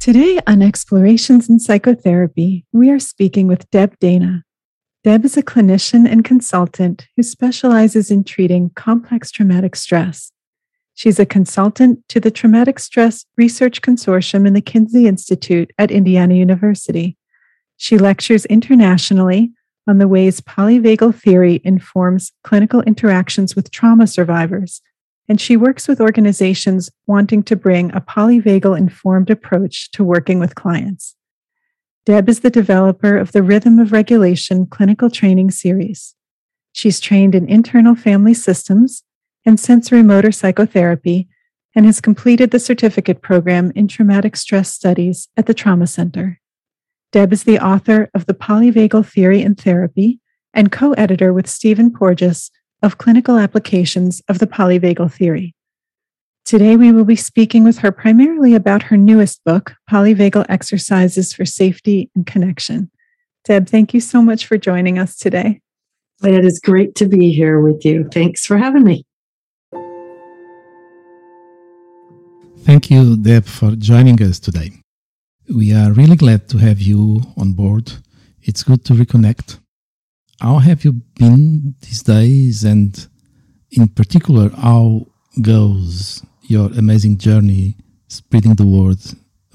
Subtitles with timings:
[0.00, 4.44] Today on Explorations in Psychotherapy, we are speaking with Deb Dana.
[5.04, 10.32] Deb is a clinician and consultant who specializes in treating complex traumatic stress.
[10.94, 16.32] She's a consultant to the Traumatic Stress Research Consortium in the Kinsey Institute at Indiana
[16.32, 17.18] University.
[17.76, 19.52] She lectures internationally
[19.86, 24.80] on the ways polyvagal theory informs clinical interactions with trauma survivors
[25.30, 30.56] and she works with organizations wanting to bring a polyvagal informed approach to working with
[30.56, 31.14] clients.
[32.04, 36.16] Deb is the developer of the Rhythm of Regulation clinical training series.
[36.72, 39.04] She's trained in internal family systems
[39.46, 41.28] and sensorimotor psychotherapy
[41.76, 46.40] and has completed the certificate program in traumatic stress studies at the Trauma Center.
[47.12, 50.18] Deb is the author of The Polyvagal Theory and Therapy
[50.52, 52.50] and co editor with Stephen Porges
[52.82, 55.54] of clinical applications of the polyvagal theory.
[56.44, 61.44] Today, we will be speaking with her primarily about her newest book, Polyvagal Exercises for
[61.44, 62.90] Safety and Connection.
[63.44, 65.60] Deb, thank you so much for joining us today.
[66.22, 68.08] It is great to be here with you.
[68.12, 69.04] Thanks for having me.
[72.64, 74.72] Thank you, Deb, for joining us today.
[75.48, 77.92] We are really glad to have you on board.
[78.42, 79.60] It's good to reconnect
[80.40, 83.08] how have you been these days and
[83.70, 85.06] in particular how
[85.42, 87.76] goes your amazing journey
[88.08, 88.98] spreading the word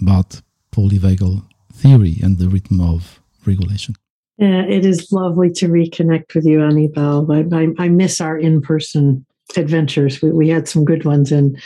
[0.02, 3.96] about polyvagal theory and the rhythm of regulation
[4.38, 7.32] yeah, it is lovely to reconnect with you Anibal.
[7.32, 9.26] I, I, I miss our in-person
[9.58, 11.58] adventures we, we had some good ones in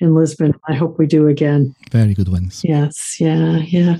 [0.00, 0.54] in Lisbon.
[0.68, 1.74] I hope we do again.
[1.90, 2.62] Very good ones.
[2.64, 3.96] Yes, yeah, yeah.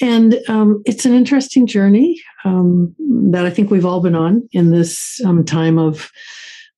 [0.00, 2.94] And um, it's an interesting journey um,
[3.30, 6.10] that I think we've all been on in this um, time of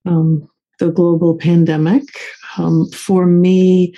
[0.05, 0.47] um,
[0.79, 2.03] the global pandemic.
[2.57, 3.93] Um, for me,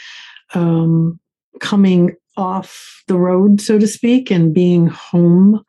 [0.53, 1.19] um,
[1.59, 5.63] coming off the road, so to speak, and being home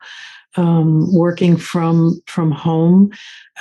[0.55, 3.11] um, working from from home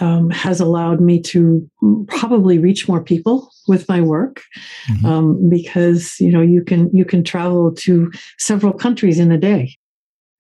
[0.01, 1.69] um, has allowed me to
[2.09, 4.43] probably reach more people with my work
[4.89, 5.07] mm-hmm.
[5.07, 9.75] um, because you know you can you can travel to several countries in a day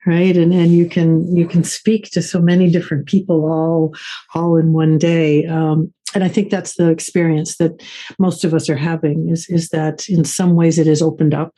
[0.06, 3.94] right and and you can you can speak to so many different people all
[4.34, 7.82] all in one day um, and I think that's the experience that
[8.18, 11.54] most of us are having is is that in some ways it has opened up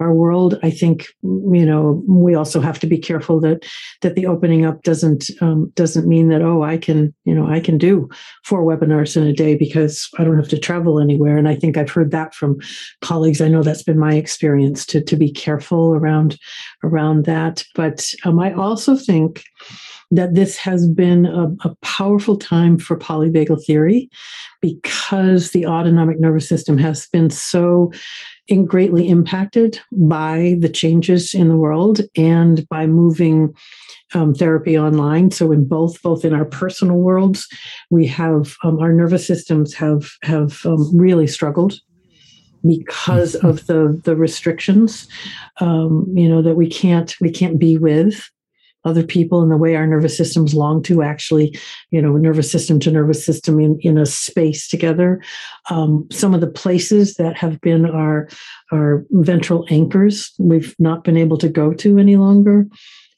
[0.00, 0.58] our world.
[0.62, 3.64] I think you know we also have to be careful that
[4.00, 7.60] that the opening up doesn't um, doesn't mean that oh I can you know I
[7.60, 8.08] can do
[8.44, 11.36] four webinars in a day because I don't have to travel anywhere.
[11.36, 12.58] And I think I've heard that from
[13.00, 13.40] colleagues.
[13.40, 16.38] I know that's been my experience to to be careful around
[16.84, 17.64] around that.
[17.74, 19.44] But um, I also think
[20.12, 24.10] that this has been a, a, powerful time for polyvagal theory
[24.60, 27.90] because the autonomic nervous system has been so
[28.56, 33.54] greatly impacted by the changes in the world and by moving
[34.14, 35.30] um, therapy online.
[35.30, 37.48] So in both, both in our personal worlds,
[37.90, 41.80] we have um, our nervous systems have have um, really struggled
[42.66, 43.46] because mm-hmm.
[43.46, 45.08] of the the restrictions.
[45.60, 48.30] Um, you know that we can't we can't be with
[48.84, 51.56] other people and the way our nervous systems long to actually,
[51.90, 55.22] you know, nervous system to nervous system in, in a space together.
[55.70, 58.28] Um, some of the places that have been our,
[58.72, 62.66] our ventral anchors, we've not been able to go to any longer.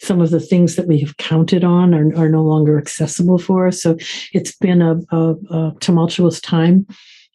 [0.01, 3.67] Some of the things that we have counted on are, are no longer accessible for
[3.67, 3.83] us.
[3.83, 3.97] So
[4.33, 6.87] it's been a, a, a tumultuous time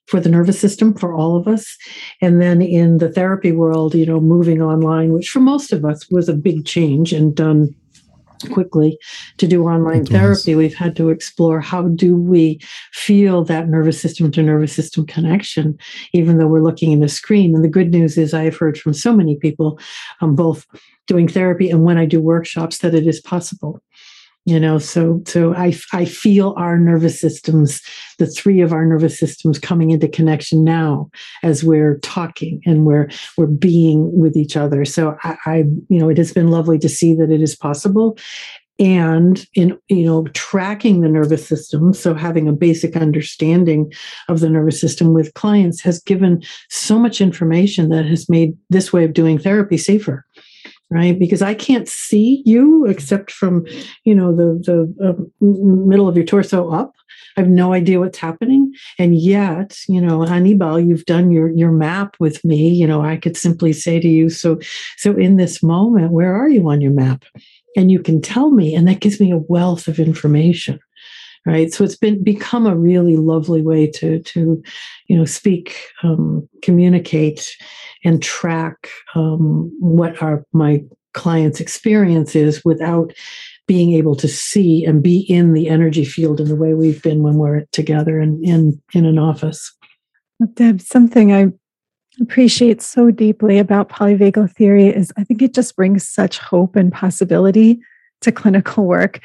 [0.09, 1.77] for the nervous system for all of us.
[2.21, 6.09] And then in the therapy world, you know, moving online, which for most of us
[6.09, 7.75] was a big change and done
[8.51, 8.97] quickly
[9.37, 10.55] to do online therapy.
[10.55, 12.59] We've had to explore how do we
[12.93, 15.77] feel that nervous system to nervous system connection
[16.13, 17.55] even though we're looking in a screen.
[17.55, 19.79] And the good news is i've heard from so many people
[20.21, 20.65] um, both
[21.07, 23.81] doing therapy and when i do workshops that it is possible
[24.49, 27.81] you know so so i i feel our nervous systems
[28.17, 31.09] the three of our nervous systems coming into connection now
[31.43, 34.85] as we're talking and we're we're being with each other.
[34.85, 35.55] So i, I
[35.87, 38.17] you know it has been lovely to see that it is possible.
[38.79, 43.91] And in you know tracking the nervous system so having a basic understanding
[44.29, 48.93] of the nervous system with clients has given so much information that has made this
[48.93, 50.25] way of doing therapy safer
[50.91, 51.17] right?
[51.17, 53.65] Because i can't see you except from
[54.05, 56.93] you know the the uh, middle of your torso up.
[57.37, 58.73] I have no idea what's happening.
[58.97, 62.69] And yet you know Anibal you've done your your map with me.
[62.69, 64.59] You know i could simply say to you so
[64.97, 67.23] so in this moment where are you on your map?
[67.75, 70.79] And you can tell me and that gives me a wealth of information
[71.45, 74.61] right so it's been become a really lovely way to to
[75.07, 77.55] you know speak um, communicate
[78.03, 80.83] and track um, what our my
[81.13, 83.13] client's experience is without
[83.67, 87.21] being able to see and be in the energy field in the way we've been
[87.21, 89.75] when we're together in in, in an office.
[90.53, 91.47] Deb, something I
[92.21, 96.91] appreciate so deeply about polyvagal theory is I think it just brings such hope and
[96.91, 97.79] possibility
[98.21, 99.19] to clinical work.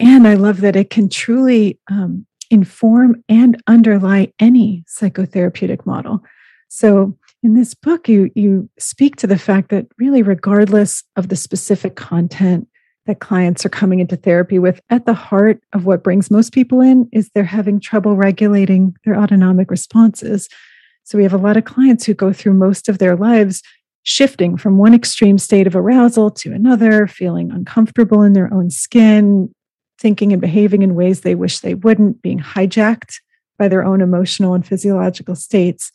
[0.00, 6.24] And I love that it can truly um, inform and underlie any psychotherapeutic model.
[6.68, 11.36] So in this book, you, you speak to the fact that really, regardless of the
[11.36, 12.66] specific content
[13.06, 16.80] that clients are coming into therapy with, at the heart of what brings most people
[16.80, 20.48] in is they're having trouble regulating their autonomic responses.
[21.04, 23.62] So we have a lot of clients who go through most of their lives
[24.02, 29.52] shifting from one extreme state of arousal to another, feeling uncomfortable in their own skin,
[30.00, 33.20] thinking and behaving in ways they wish they wouldn't, being hijacked
[33.58, 35.92] by their own emotional and physiological states.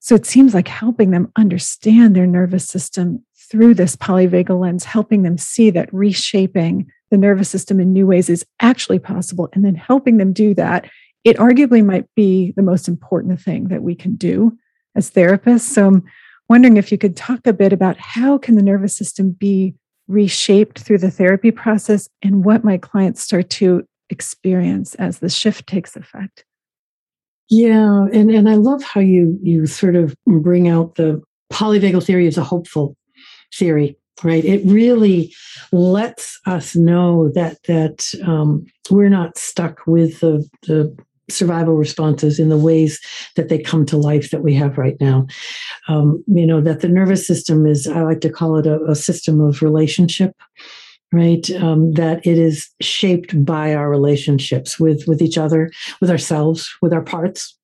[0.00, 5.22] So it seems like helping them understand their nervous system through this polyvagal lens, helping
[5.22, 9.74] them see that reshaping the nervous system in new ways is actually possible, and then
[9.74, 10.90] helping them do that,
[11.24, 14.56] it arguably might be the most important thing that we can do
[14.96, 15.60] as therapists.
[15.60, 16.04] So I'm
[16.48, 19.74] wondering if you could talk a bit about how can the nervous system be
[20.12, 25.66] reshaped through the therapy process and what my clients start to experience as the shift
[25.66, 26.44] takes effect.
[27.48, 31.20] Yeah, and, and I love how you you sort of bring out the
[31.52, 32.96] polyvagal theory as a hopeful
[33.54, 34.44] theory, right?
[34.44, 35.34] It really
[35.70, 40.96] lets us know that that um, we're not stuck with the the
[41.30, 43.00] survival responses in the ways
[43.36, 45.26] that they come to life that we have right now.
[45.88, 48.94] Um, you know, that the nervous system is, I like to call it a, a
[48.94, 50.34] system of relationship
[51.14, 51.50] right?
[51.50, 55.70] Um, that it is shaped by our relationships with with each other
[56.00, 57.54] with ourselves with our parts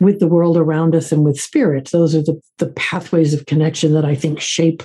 [0.00, 1.90] with the world around us and with spirit.
[1.90, 4.82] Those are the, the pathways of connection that i think shape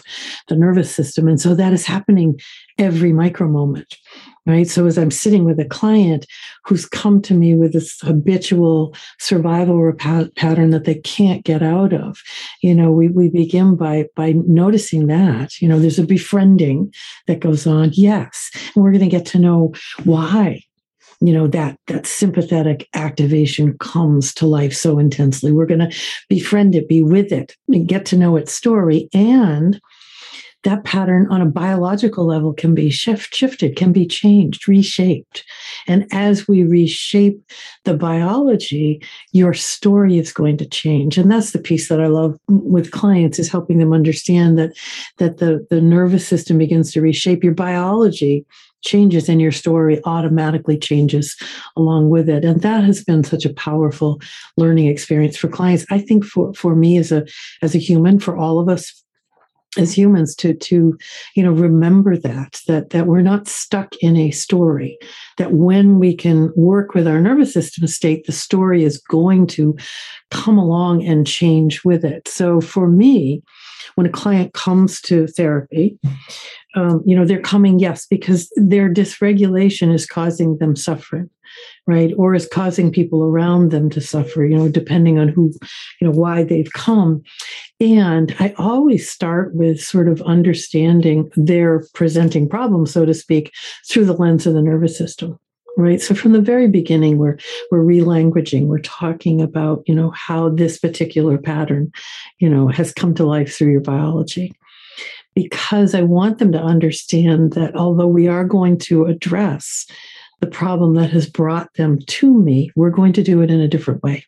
[0.48, 1.28] the nervous system.
[1.28, 2.40] And so that is happening
[2.78, 3.98] every micro moment
[4.46, 4.68] right?
[4.68, 6.26] So as I'm sitting with a client
[6.66, 12.20] who's come to me with this habitual survival pattern that they can't get out of,
[12.62, 16.94] you know, we, we begin by by noticing that, you know, there's a befriending
[17.28, 17.92] that goes on.
[17.94, 18.52] Yes.
[18.76, 19.74] And we're going to get to know
[20.04, 20.62] why
[21.24, 25.96] you know that that sympathetic activation comes to life so intensely we're going to
[26.30, 29.80] befriend it be with it and get to know its story and
[30.64, 35.44] that pattern on a biological level can be shift, shifted, can be changed, reshaped.
[35.88, 37.42] And as we reshape
[37.84, 41.18] the biology, your story is going to change.
[41.18, 44.78] And that's the piece that I love with clients is helping them understand that,
[45.18, 48.46] that the, the nervous system begins to reshape your biology
[48.84, 51.38] changes and your story automatically changes
[51.76, 54.20] along with it and that has been such a powerful
[54.58, 57.24] learning experience for clients i think for for me as a
[57.62, 59.01] as a human for all of us
[59.78, 60.98] as humans to to
[61.36, 64.98] you know remember that that that we're not stuck in a story
[65.38, 69.76] that when we can work with our nervous system state the story is going to
[70.32, 72.28] come along and change with it.
[72.28, 73.44] So for me
[73.96, 75.98] when a client comes to therapy
[76.76, 81.30] um, you know they're coming yes because their dysregulation is causing them suffering
[81.88, 82.14] right?
[82.18, 85.52] Or is causing people around them to suffer you know depending on who
[86.00, 87.24] you know why they've come.
[87.80, 93.52] And i always start with sort of understanding their presenting problem so to speak
[93.90, 95.40] through the lens of the nervous system
[95.78, 96.02] right?
[96.02, 97.38] So from the very beginning we're
[97.70, 98.68] we're relanguaging.
[98.68, 101.92] We're talking about you know how this particular pattern
[102.40, 104.54] you know has come to life through your biology.
[105.34, 109.88] Because I want them to understand that although we are going to address
[110.42, 113.68] the problem that has brought them to me, we're going to do it in a
[113.68, 114.26] different way.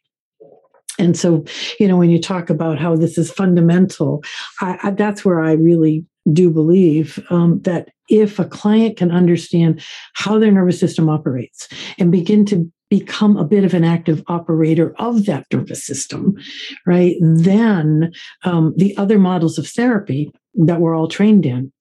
[1.00, 1.43] And so,
[1.79, 4.23] you know, when you talk about how this is fundamental,
[4.62, 9.81] I, I, that's where I really do believe um, that if a client can understand
[10.13, 14.93] how their nervous system operates and begin to become a bit of an active operator
[14.99, 16.35] of that nervous system,
[16.85, 18.11] right, then
[18.43, 21.71] um, the other models of therapy that we're all trained in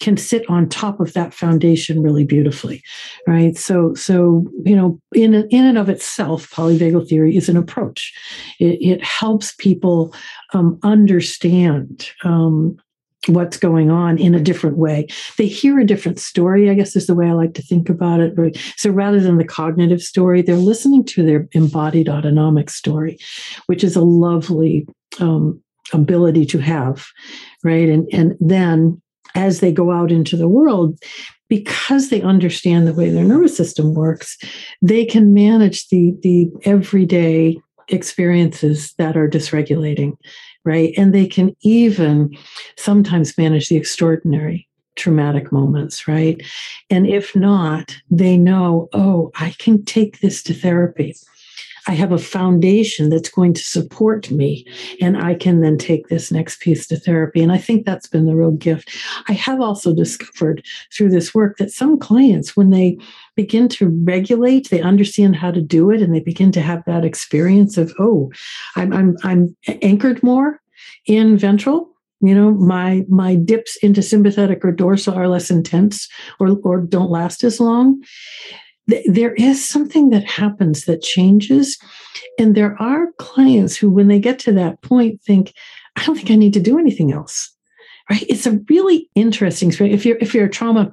[0.00, 2.82] can sit on top of that foundation really beautifully
[3.28, 3.56] right?
[3.58, 8.14] So so you know in in and of itself polyvagal theory is an approach.
[8.58, 10.14] It, it helps people
[10.54, 12.78] um, understand um,
[13.26, 15.06] what's going on in a different way.
[15.36, 18.20] They hear a different story, I guess is the way I like to think about
[18.20, 18.56] it.
[18.76, 23.18] So rather than the cognitive story, they're listening to their embodied autonomic story,
[23.66, 24.86] which is a lovely
[25.20, 25.60] um,
[25.92, 27.06] ability to have,
[27.64, 27.88] right?
[27.88, 29.00] And and then
[29.34, 30.98] as they go out into the world,
[31.48, 34.38] because they understand the way their nervous system works,
[34.80, 37.58] they can manage the the everyday
[37.88, 40.12] experiences that are dysregulating
[40.68, 40.92] right?
[40.96, 42.36] And they can even
[42.76, 46.42] sometimes manage the extraordinary traumatic moments, right?
[46.90, 51.14] And if not, they know, oh, I can take this to therapy.
[51.86, 54.66] I have a foundation that's going to support me,
[55.00, 57.42] and I can then take this next piece to therapy.
[57.42, 58.94] And I think that's been the real gift.
[59.26, 62.98] I have also discovered through this work that some clients, when they
[63.38, 67.04] begin to regulate, they understand how to do it, and they begin to have that
[67.04, 68.32] experience of, oh,
[68.74, 70.60] I'm I'm I'm anchored more
[71.06, 71.88] in ventral.
[72.20, 76.08] You know my my dips into sympathetic or dorsal are less intense
[76.40, 78.02] or or don't last as long.
[79.06, 81.78] There is something that happens that changes
[82.40, 85.52] and there are clients who when they get to that point think
[85.94, 87.54] i don't think i need to do anything else.
[88.10, 88.24] Right?
[88.28, 90.92] It's a really interesting if you're if you're a trauma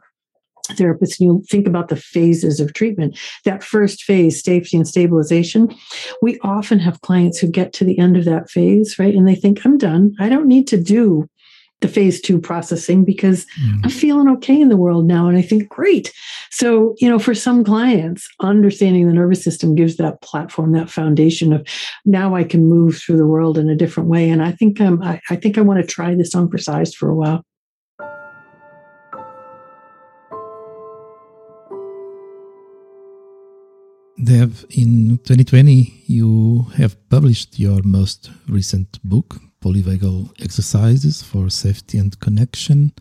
[0.73, 5.73] therapist and you think about the phases of treatment that first phase safety and stabilization
[6.21, 9.35] we often have clients who get to the end of that phase right and they
[9.35, 11.27] think i'm done i don't need to do
[11.81, 13.83] the phase two processing because mm.
[13.83, 15.27] I'm feeling okay in the world now.
[15.27, 16.11] And I think, great.
[16.49, 21.53] So, you know, for some clients, understanding the nervous system gives that platform, that foundation
[21.53, 21.67] of
[22.05, 24.29] now I can move through the world in a different way.
[24.29, 26.93] And I think um, I, I think I want to try this on for size
[26.93, 27.43] for a while.
[34.25, 42.19] Deb, in 2020, you have published your most recent book, polyvagal exercises for safety and
[42.19, 42.91] connection.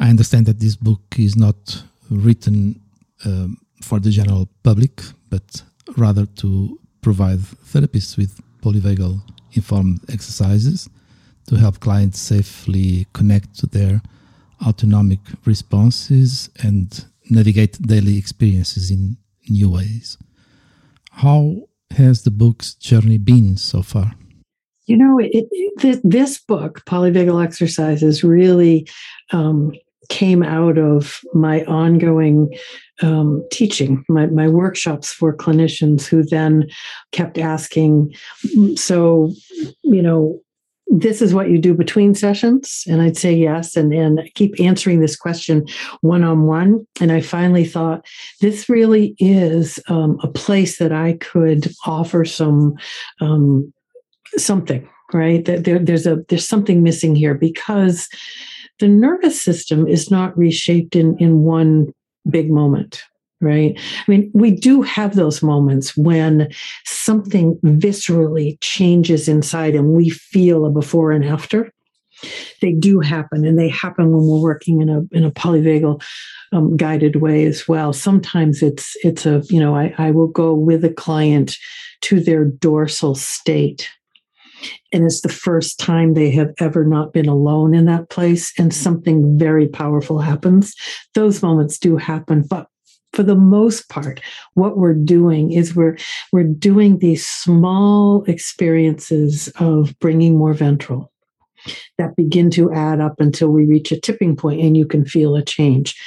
[0.00, 2.80] I understand that this book is not written
[3.26, 5.62] um, for the general public, but
[5.98, 9.20] rather to provide therapists with polyvagal
[9.52, 10.88] informed exercises
[11.46, 14.00] to help clients safely connect to their
[14.66, 19.18] autonomic responses and navigate daily experiences in
[19.50, 20.16] new ways.
[21.14, 24.14] How has the book's journey been so far?
[24.86, 28.86] You know, it, it, this book, Polyvagal Exercises, really
[29.32, 29.72] um,
[30.10, 32.54] came out of my ongoing
[33.00, 36.68] um, teaching, my, my workshops for clinicians who then
[37.12, 38.14] kept asking,
[38.76, 39.32] so,
[39.82, 40.40] you know,
[40.96, 42.84] this is what you do between sessions?
[42.88, 45.66] And i'd say yes and and keep answering this question
[46.00, 48.06] one on one and i finally thought
[48.40, 52.74] this really is um, a place that i could offer some
[53.20, 53.72] um,
[54.36, 55.44] something right?
[55.44, 58.08] That there, there's a there's something missing here because
[58.80, 61.92] the nervous system is not reshaped in in one
[62.28, 63.02] big moment
[63.44, 63.78] right?
[63.78, 66.50] I mean we do have those moments when
[66.84, 71.70] something viscerally changes inside and we feel a before and after.
[72.62, 76.02] They do happen and they happen when we're working in a in a polyvagal
[76.52, 77.92] um, guided way as well.
[77.92, 81.56] Sometimes it's it's a you know I, I will go with a client
[82.02, 83.88] to their dorsal state
[84.92, 88.72] and it's the first time they have ever not been alone in that place and
[88.72, 90.74] something very powerful happens.
[91.14, 92.68] Those moments do happen but
[93.14, 94.20] for the most part
[94.54, 95.96] what we're doing is we're
[96.32, 101.12] we're doing these small experiences of bringing more ventral
[101.96, 105.34] that begin to add up until we reach a tipping point and you can feel
[105.34, 105.98] a change.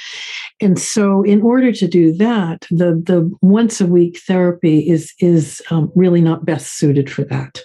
[0.60, 5.62] And so in order to do that the the once a week therapy is is
[5.70, 7.60] um, really not best suited for that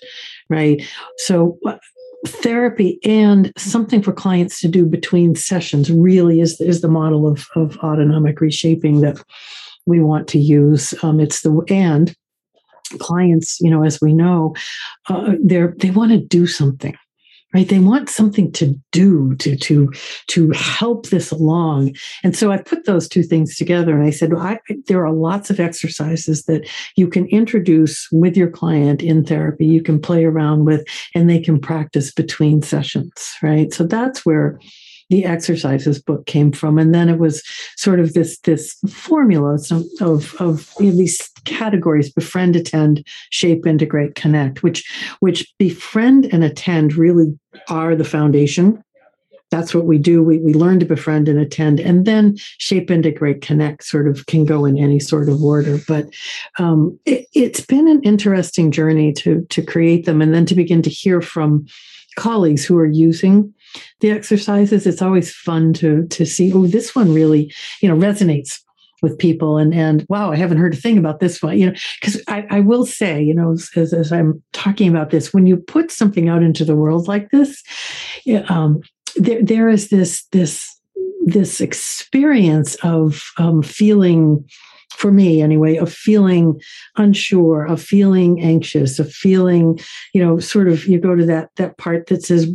[0.49, 0.83] right?
[1.17, 1.57] So
[2.25, 7.47] therapy and something for clients to do between sessions really is, is the model of,
[7.55, 9.21] of autonomic reshaping that
[9.85, 10.93] we want to use.
[11.03, 12.15] Um, it's the and
[12.99, 14.55] clients, you know, as we know,
[15.09, 16.95] uh, they're they want to do something
[17.53, 17.69] right?
[17.69, 19.91] They want something to do to to
[20.27, 21.95] to help this along.
[22.23, 25.13] And so i put those two things together and i said well, I, there are
[25.13, 29.65] lots of exercises that you can introduce with your client in therapy.
[29.65, 33.73] You can play around with and they can practice between sessions right?
[33.73, 34.59] So that's where
[35.09, 36.77] the exercises book came from.
[36.77, 37.43] And then it was
[37.77, 39.57] sort of this this formula
[40.01, 46.43] of of you know, these categories befriend attend shape integrate connect which which befriend and
[46.43, 47.37] attend really
[47.69, 48.81] are the foundation.
[49.51, 50.23] That's what we do.
[50.23, 54.45] We, we learn to befriend and attend and then shape integrate connect sort of can
[54.45, 55.77] go in any sort of order.
[55.87, 56.07] But
[56.57, 60.81] um, it, it's been an interesting journey to to create them and then to begin
[60.81, 61.67] to hear from
[62.15, 63.53] colleagues who are using
[63.99, 67.51] the exercises it's always fun to to see oh this one really
[67.81, 68.59] you know resonates
[69.01, 69.57] with people.
[69.57, 72.45] And and wow i haven't heard a thing about this one you know because I,
[72.49, 76.29] I will say you know as, as i'm talking about this when you put something
[76.29, 77.61] out into the world like this
[78.47, 78.81] um,
[79.15, 80.79] there there is this this
[81.25, 84.45] this experience of um, feeling
[84.95, 86.61] for me anyway, of feeling
[86.97, 89.79] unsure, of feeling anxious, of feeling,
[90.13, 92.47] you know, sort of you go to that that part that says,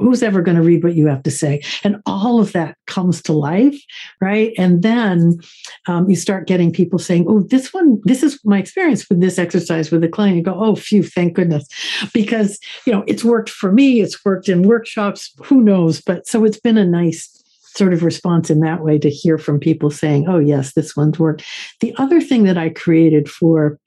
[0.00, 1.62] who's ever going to read what you have to say?
[1.84, 3.80] And all of that comes to life,
[4.20, 4.52] right?
[4.58, 5.38] And then
[5.86, 9.38] um, you start getting people saying, oh, this one, this is my experience with this
[9.38, 10.36] exercise with a client.
[10.36, 11.66] You go, oh, phew, thank goodness.
[12.12, 16.00] Because, you know, it's worked for me, it's worked in workshops, who knows?
[16.00, 17.36] But so it's been a nice
[17.74, 21.18] sort of response in that way to hear from people saying, oh, yes, this one's
[21.18, 21.44] worked.
[21.80, 23.78] The other thing that I created for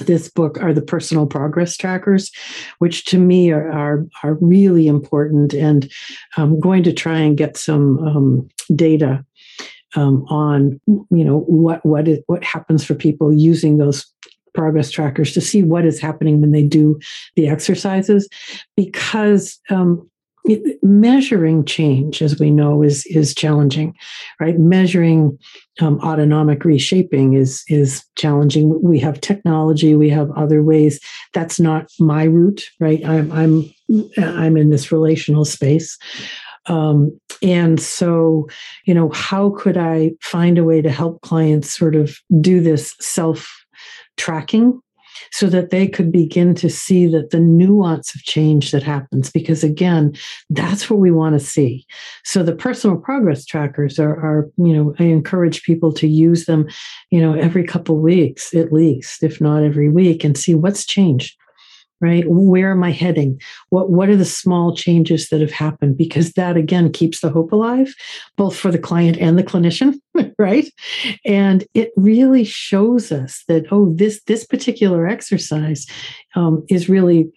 [0.00, 2.30] this book are the personal progress trackers,
[2.78, 5.54] which to me are are, are really important.
[5.54, 5.90] And
[6.36, 9.24] I'm going to try and get some um, data
[9.94, 14.06] um, on you know what what is, what happens for people using those
[14.54, 16.98] progress trackers to see what is happening when they do
[17.36, 18.28] the exercises
[18.76, 20.08] because um,
[20.82, 23.94] measuring change, as we know, is is challenging,
[24.40, 24.58] right?
[24.58, 25.38] Measuring
[25.80, 28.80] um, autonomic reshaping is is challenging.
[28.82, 31.00] We have technology, we have other ways.
[31.32, 33.04] That's not my route, right?
[33.04, 33.74] I'm I'm
[34.18, 35.98] I'm in this relational space.
[36.66, 38.48] Um, and so,
[38.84, 42.94] you know, how could I find a way to help clients sort of do this
[43.00, 43.48] self
[44.16, 44.80] tracking
[45.30, 49.62] so that they could begin to see that the nuance of change that happens because
[49.62, 50.14] again
[50.50, 51.86] that's what we want to see.
[52.24, 56.68] So the personal progress trackers are, are you know i encourage people to use them
[57.10, 61.36] you know every couple weeks at least if not every week and see what's changed
[62.02, 62.24] right?
[62.26, 63.40] Where am i heading?
[63.70, 65.96] What what are the small changes that have happened?
[65.96, 67.94] Because that again keeps the hope alive
[68.36, 69.94] both for the client and the clinician
[70.38, 70.68] right?
[71.24, 75.86] And it really shows us that oh this this particular exercise
[76.34, 77.30] um, is really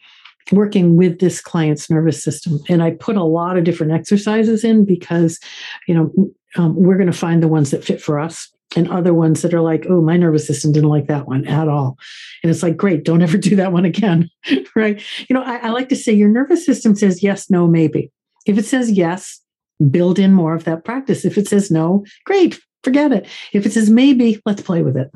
[0.52, 2.60] working with this client's nervous system.
[2.68, 5.40] And i put a lot of different exercises in because
[5.88, 6.12] you know
[6.58, 9.54] um, we're going to find the ones that fit for us and other ones that
[9.54, 11.98] are like, oh, my nervous system didn't like that one at all.
[12.44, 14.30] And it's like, great, don't ever do that one again.
[14.76, 15.02] right.
[15.30, 18.12] You know, I, I, like to say your nervous system says yes, no, maybe.
[18.46, 19.42] If it says yes,
[19.90, 21.26] build in more of that practice.
[21.26, 23.28] If it says no, great, forget it.
[23.54, 25.12] If it says maybe, let's play with it.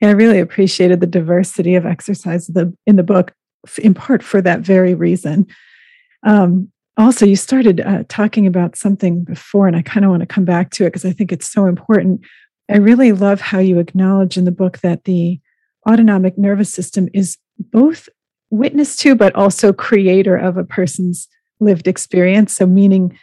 [0.00, 2.50] Yeah, I really appreciated the diversity of exercise
[2.86, 3.32] in the book,
[3.78, 5.46] in part for that very reason.
[6.24, 10.26] Um, also you started uh, talking about something before and i kind of want to
[10.26, 12.20] come back to it because i think it's so important.
[12.70, 15.40] I really love how you acknowledge in the book that the
[15.86, 18.08] autonomic nervous system is both
[18.50, 21.28] witness to but also creator of a person's
[21.60, 22.54] lived experience.
[22.54, 23.18] So meaning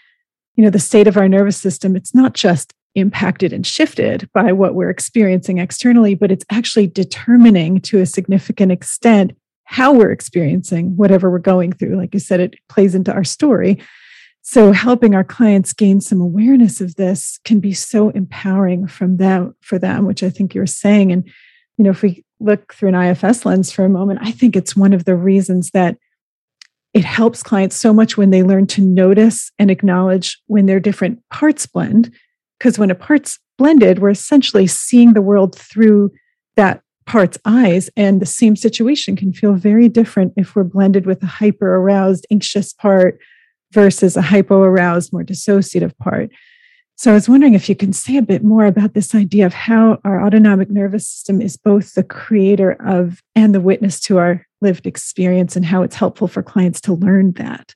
[0.55, 4.51] you know the state of our nervous system it's not just impacted and shifted by
[4.51, 9.31] what we're experiencing externally but it's actually determining to a significant extent
[9.71, 11.95] how we're experiencing whatever we're going through.
[11.95, 13.79] Like you said, it plays into our story.
[14.41, 19.55] So helping our clients gain some awareness of this can be so empowering from them
[19.61, 21.11] for them, which I think you're saying.
[21.11, 21.23] And
[21.77, 24.75] you know, if we look through an IFS lens for a moment, I think it's
[24.75, 25.97] one of the reasons that
[26.95, 31.21] it helps clients so much when they learn to notice and acknowledge when their different
[31.29, 32.11] parts blend.
[32.57, 36.11] Because when a part's blended, we're essentially seeing the world through
[36.55, 37.89] that part's eyes.
[37.97, 42.27] And the same situation can feel very different if we're blended with a hyper aroused,
[42.31, 43.19] anxious part
[43.71, 46.29] versus a hypo aroused, more dissociative part.
[46.95, 49.53] So I was wondering if you can say a bit more about this idea of
[49.53, 54.45] how our autonomic nervous system is both the creator of and the witness to our
[54.61, 57.73] lived experience and how it's helpful for clients to learn that.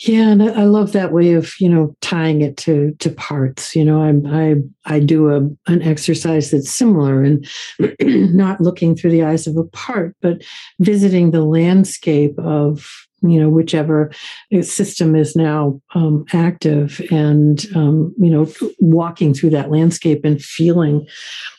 [0.00, 3.74] Yeah, and I love that way of you know tying it to to parts.
[3.74, 4.54] You know, I I
[4.96, 5.38] I do a
[5.70, 7.46] an exercise that's similar and
[8.00, 10.42] not looking through the eyes of a part, but
[10.78, 14.10] visiting the landscape of you know whichever
[14.60, 21.06] system is now um, active and um, you know walking through that landscape and feeling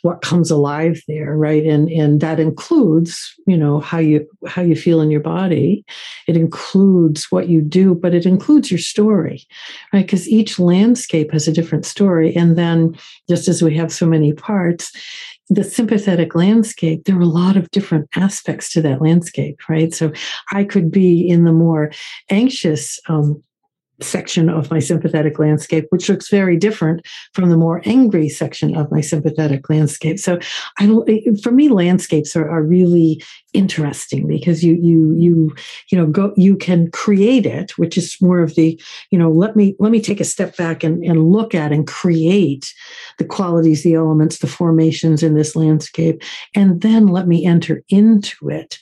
[0.01, 1.65] what comes alive there right?
[1.65, 5.83] And and that includes you know how you how you feel in your body.
[6.27, 9.45] It includes what you do but it includes your story
[9.93, 10.05] right?
[10.05, 12.35] Because each landscape has a different story.
[12.35, 14.91] And then just as we have so many parts
[15.49, 19.93] the sympathetic landscape, there are a lot of different aspects to that landscape, right?
[19.93, 20.11] So
[20.51, 21.91] I could be in the more
[22.29, 23.43] anxious um,
[24.01, 28.91] section of my sympathetic landscape, which looks very different from the more angry section of
[28.91, 30.19] my sympathetic landscape.
[30.19, 30.39] So,
[30.77, 33.21] I, for me, landscapes are, are really
[33.53, 35.55] interesting because you you you
[35.91, 38.79] you know go you can create it, which is more of the
[39.11, 41.87] you know let me let me take a step back and, and look at and
[41.87, 42.73] create
[43.17, 46.21] the qualities, the elements, the formations in this landscape,
[46.55, 48.79] and then let me enter into it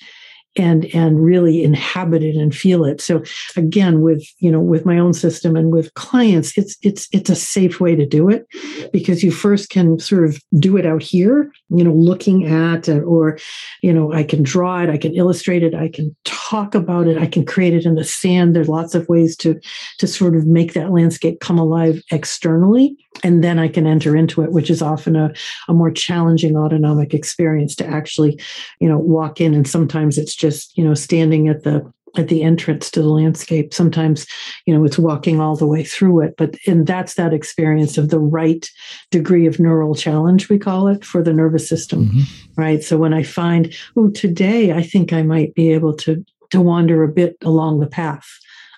[0.57, 3.01] and and really inhabit it and feel it.
[3.01, 3.23] So
[3.55, 7.35] again with you know with my own system and with clients it's it's it's a
[7.35, 8.45] safe way to do it
[8.91, 12.99] because you first can sort of do it out here you know looking at uh,
[12.99, 13.37] or
[13.81, 17.17] you know i can draw it i can illustrate it i can talk about it
[17.17, 18.55] i can create it in the sand.
[18.55, 19.59] There's lots of ways to
[19.99, 24.41] to sort of make that landscape come alive externally and then i can enter into
[24.41, 25.31] it which is often a,
[25.67, 28.39] a more challenging autonomic experience to actually
[28.79, 29.53] you know walk in.
[29.53, 33.73] And sometimes it's just you know standing at the at the entrance to the landscape.
[33.73, 34.27] Sometimes
[34.65, 36.35] you know it's walking all the way through it.
[36.37, 38.69] But and that's that experience of the right
[39.11, 42.61] degree of neural challenge we call it for the nervous system mm-hmm.
[42.61, 42.83] right?
[42.83, 47.03] So when i find oh today i think i might be able to to wander
[47.03, 48.27] a bit along the path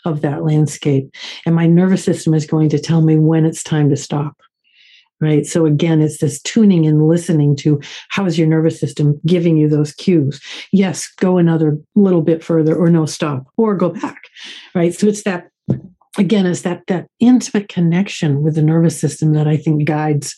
[0.05, 1.13] of that landscape.
[1.45, 4.35] And my nervous system is going to tell me when it's time to stop
[5.21, 5.45] right?
[5.45, 9.67] So again it's this tuning and listening to how is your nervous system giving you
[9.67, 10.41] those cues?
[10.71, 14.21] Yes go another little bit further or no stop or go back
[14.73, 14.93] right?
[14.93, 15.49] So it's that
[16.17, 20.35] again it's that that intimate connection with the nervous system that i think guides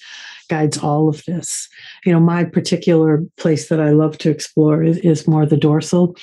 [0.50, 1.70] guides all of this.
[2.06, 6.18] You know my particular place that i love to explore is, is more the dorsal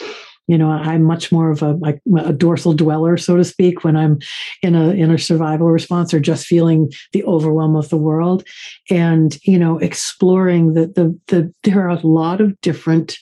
[0.49, 3.97] you know i'm much more of a, like a dorsal dweller so to speak when
[3.97, 4.19] i'm
[4.63, 8.43] in a in a survival response or just feeling the overwhelm of the world
[8.91, 13.19] and you know exploring the the, the there are a lot of different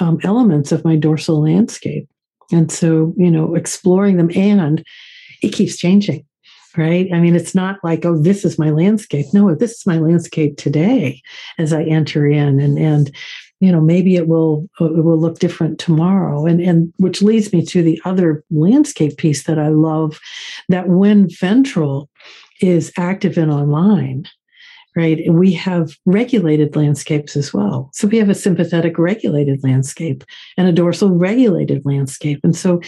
[0.00, 2.08] um, elements of my dorsal landscape
[2.52, 4.84] and so you know exploring them and
[5.42, 6.24] it keeps changing
[6.76, 7.08] right?
[7.12, 9.26] I mean, it's not like, oh, this is my landscape.
[9.32, 11.20] No, this is my landscape today
[11.58, 12.60] as I enter in.
[12.60, 13.10] And and
[13.60, 16.46] you know maybe it will uh, it will look different tomorrow.
[16.46, 20.20] And and which leads me to the other landscape piece that i love
[20.68, 22.08] that when ventral
[22.60, 24.26] is active and online
[24.96, 25.18] right?
[25.18, 27.90] And we have regulated landscapes as well.
[27.92, 30.24] So we have a sympathetic regulated landscape
[30.56, 32.40] and a dorsal regulated landscape.
[32.42, 32.80] And so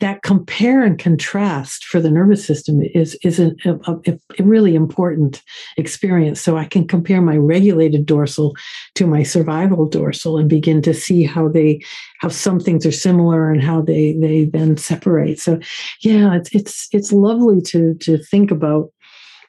[0.00, 5.42] that compare and contrast for the nervous system is, is a, a, a really important
[5.76, 6.40] experience.
[6.40, 8.54] So I can compare my regulated dorsal
[8.96, 11.80] to my survival dorsal and begin to see how they
[12.20, 15.38] how some things are similar and how they they then separate.
[15.38, 15.58] So
[16.00, 18.90] yeah, it's it's it's lovely to to think about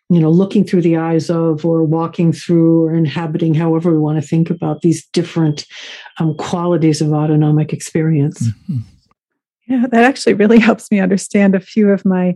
[0.09, 4.21] you know, looking through the eyes of, or walking through, or inhabiting, however we want
[4.21, 5.65] to think about these different
[6.19, 8.47] um, qualities of autonomic experience.
[8.47, 8.79] Mm-hmm.
[9.67, 12.35] Yeah, that actually really helps me understand a few of my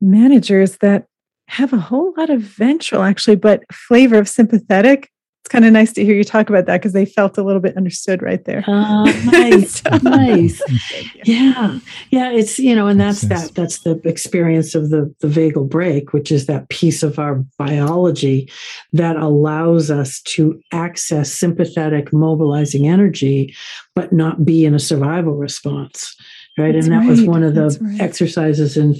[0.00, 1.06] managers that
[1.48, 5.08] have a whole lot of ventral, actually, but flavor of sympathetic
[5.46, 7.60] it's kind of nice to hear you talk about that because they felt a little
[7.60, 8.64] bit understood right there.
[8.66, 10.60] Uh, nice, so, nice.
[11.24, 11.78] Yeah,
[12.10, 12.30] yeah.
[12.32, 13.54] It's you know, and that's that.
[13.54, 18.50] That's the experience of the the vagal brake, which is that piece of our biology
[18.92, 23.54] that allows us to access sympathetic, mobilizing energy,
[23.94, 26.16] but not be in a survival response
[26.58, 27.08] right That's and that right.
[27.08, 28.00] was one of the right.
[28.00, 28.94] exercises in,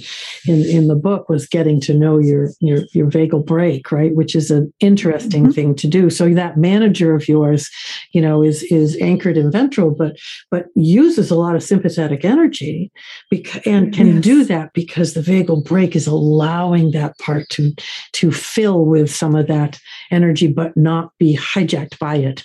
[0.47, 4.35] in in the book was getting to know your your your vagal brake right which
[4.35, 5.51] is an interesting mm-hmm.
[5.51, 7.69] thing to do so that manager of yours
[8.11, 10.17] you know is is anchored in ventral but
[10.51, 12.91] but uses a lot of sympathetic energy
[13.29, 14.23] because, and can yes.
[14.23, 17.73] do that because the vagal brake is allowing that part to
[18.13, 19.79] to fill with some of that
[20.11, 22.43] energy but not be hijacked by it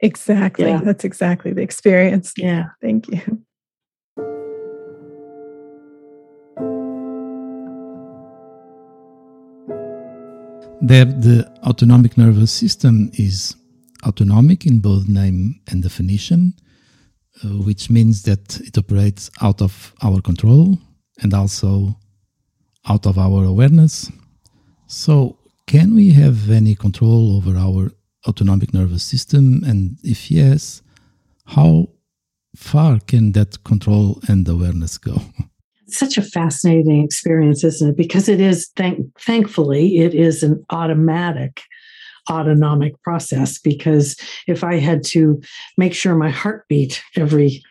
[0.00, 0.66] Exactly.
[0.66, 0.80] Yeah.
[0.84, 2.34] That's exactly the experience.
[2.36, 2.66] Yeah.
[2.82, 3.42] Thank you.
[10.88, 13.56] That the autonomic nervous system is
[14.04, 16.54] autonomic in both name and definition,
[17.44, 20.78] uh, which means that it operates out of our control
[21.22, 21.98] and also
[22.88, 24.10] out of our awareness.
[24.86, 27.90] So, can we have any control over our
[28.28, 29.64] autonomic nervous system?
[29.66, 30.82] And if yes,
[31.46, 31.88] how
[32.54, 35.20] far can that control and awareness go?
[35.88, 37.96] such a fascinating experience, isn't it?
[37.96, 41.62] Because it is, thank, thankfully, it is an automatic
[42.28, 43.58] autonomic process.
[43.58, 45.40] Because if I had to
[45.76, 47.62] make sure my heart beat every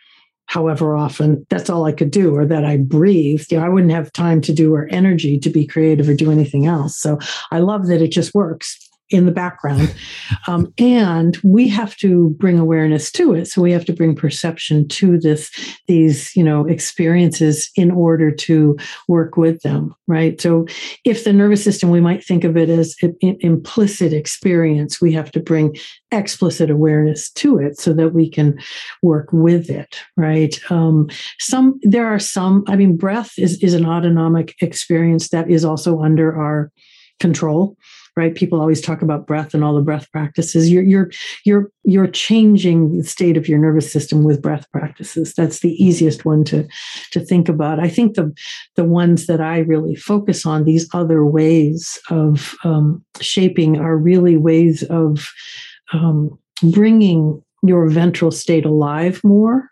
[0.46, 3.92] however often, that's all I could do, or that I breathed, you know, I wouldn't
[3.92, 6.96] have time to do or energy to be creative or do anything else.
[6.96, 7.18] So
[7.50, 9.94] I love that it just works in the background.
[10.48, 13.46] Um, and we have to bring awareness to it.
[13.46, 15.50] So we have to bring perception to this,
[15.86, 18.76] these, you know, experiences in order to
[19.08, 20.40] work with them, right?
[20.40, 20.66] So
[21.04, 25.32] if the nervous system, we might think of it as an implicit experience, we have
[25.32, 25.76] to bring
[26.12, 28.58] explicit awareness to it so that we can
[29.02, 30.58] work with it, right?
[30.70, 35.64] Um, some, there are some, I mean, breath is, is an autonomic experience that is
[35.64, 36.70] also under our
[37.18, 37.76] control
[38.16, 38.34] right?
[38.34, 40.70] People always talk about breath and all the breath practices.
[40.70, 41.10] You're you're
[41.44, 45.34] you're you're changing the state of your nervous system with breath practices.
[45.34, 46.66] That's the easiest one to
[47.12, 47.78] to think about.
[47.78, 48.32] I think the
[48.74, 54.36] the ones that I really focus on, these other ways of um, shaping, are really
[54.36, 55.30] ways of
[55.92, 59.70] um, bringing your ventral state alive more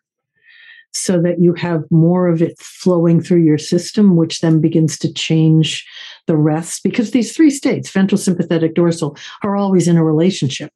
[0.94, 5.12] so that you have more of it flowing through your system, which then begins to
[5.12, 5.86] change
[6.26, 6.82] the rest.
[6.82, 10.72] Because these three states, ventral, sympathetic, dorsal, are always in a relationship,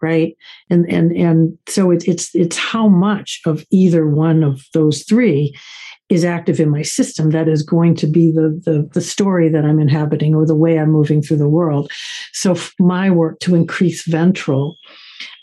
[0.00, 0.36] right?
[0.70, 5.54] And and and so it's it's it's how much of either one of those three
[6.08, 9.64] is active in my system that is going to be the, the the story that
[9.64, 11.90] I'm inhabiting or the way I'm moving through the world.
[12.32, 14.76] So my work to increase ventral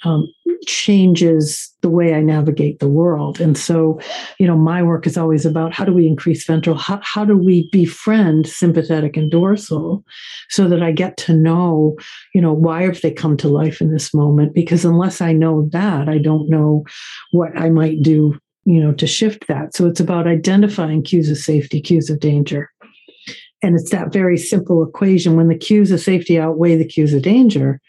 [0.04, 0.28] um,
[0.66, 3.40] changes the way I navigate the world.
[3.42, 4.00] And so,
[4.40, 6.76] you know, my work is always about how do we increase ventral?
[6.76, 10.04] How, how do we befriend sympathetic and dorsal
[10.50, 11.98] so that I get to know,
[12.34, 14.54] you know, why have they come to life in this moment?
[14.54, 16.86] Because unless I know that, I don't know
[17.32, 19.76] what I might do, you know, to shift that.
[19.76, 22.70] So it's about identifying cues of safety, cues of danger
[23.64, 25.36] and it's that very simple equation.
[25.36, 27.80] When the cues of safety outweigh the cues of danger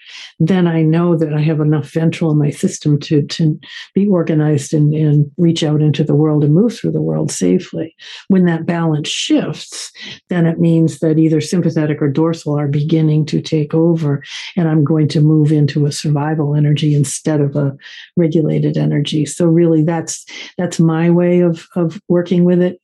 [0.40, 3.58] then i know that i have enough ventral in my system to, to
[3.94, 7.94] be organized and, and reach out into the world and move through the world safely.
[8.28, 9.92] When that balance shifts
[10.28, 14.22] then it means that either sympathetic or dorsal are beginning to take over
[14.56, 17.76] and i'm going to move into a survival energy instead of a
[18.16, 19.26] regulated energy.
[19.26, 20.24] So really that's
[20.58, 22.80] that's my way of of working with it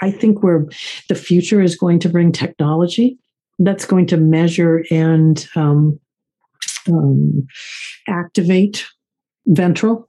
[0.00, 0.66] I think where
[1.08, 3.18] the future is going to bring technology
[3.58, 5.98] that's going to measure and um,
[6.88, 7.46] um,
[8.08, 8.86] activate
[9.46, 10.08] ventral,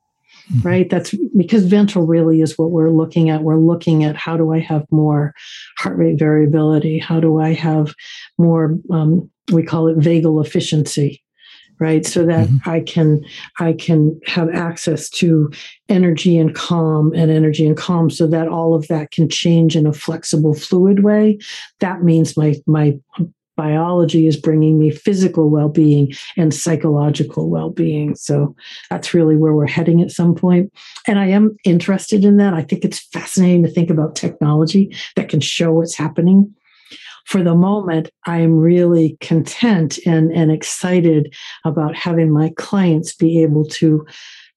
[0.51, 0.67] mm-hmm.
[0.67, 0.89] right?
[0.89, 3.43] That's because ventral really is what we're looking at.
[3.43, 5.33] We're looking at how do I have more
[5.77, 6.99] heart rate variability?
[6.99, 7.93] How do I have
[8.37, 11.21] more, um, we call it vagal efficiency,
[11.79, 12.05] right?
[12.05, 12.69] So that mm-hmm.
[12.69, 13.23] i can
[13.59, 15.51] i can have access to
[15.89, 19.85] energy and calm and energy and calm so that all of that can change in
[19.85, 21.39] a flexible fluid way.
[21.79, 22.97] That means my my
[23.55, 28.15] biology is bringing me physical well-being and psychological well-being.
[28.15, 28.55] So
[28.89, 30.73] that's really where we're heading at some point.
[31.07, 32.53] And i am interested in that.
[32.53, 36.53] I think it's fascinating to think about technology that can show what's happening
[37.25, 41.33] for the moment, I am really content and, and excited
[41.63, 44.05] about having my clients be able to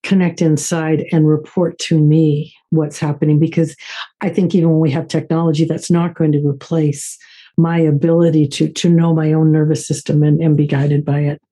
[0.02, 3.76] connect inside and report to me what's happening because
[4.20, 7.18] I think even when we have technology, that's not going to replace
[7.56, 11.42] my ability to, to know my own nervous system and, and be guided by it.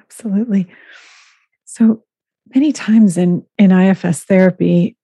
[0.00, 0.66] Absolutely.
[1.64, 2.02] So
[2.54, 4.96] many times in, in IFS therapy,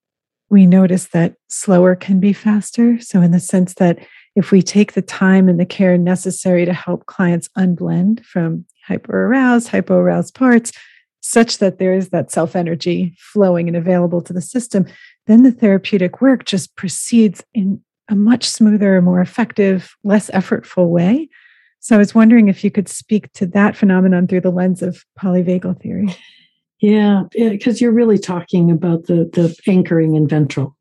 [0.55, 3.01] we notice that slower can be faster.
[3.01, 3.99] So, in the sense that
[4.37, 9.27] if we take the time and the care necessary to help clients unblend from hyper
[9.27, 10.71] aroused, hypo aroused parts,
[11.21, 14.87] such that there is that self energy flowing and available to the system,
[15.27, 21.29] then the therapeutic work just proceeds in a much smoother, more effective, less effortful way.
[21.81, 25.05] So I was wondering if you could speak to that phenomenon through the lens of
[25.19, 26.15] polyvagal theory.
[26.85, 30.77] Yeah, because you're really talking about the the anchoring in ventral,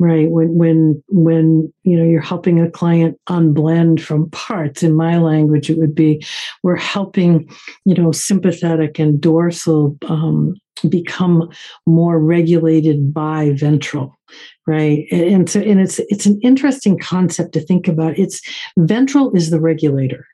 [0.00, 0.28] right?
[0.28, 4.82] When when when you know you're helping a client unblend from parts.
[4.82, 6.26] In my language, it would be
[6.64, 7.48] we're helping
[7.84, 10.54] you know sympathetic and dorsal um,
[10.88, 11.48] become
[11.86, 14.18] more regulated by ventral
[14.66, 18.42] right and so and it's it's an interesting concept to think about it's
[18.76, 20.26] ventral is the regulator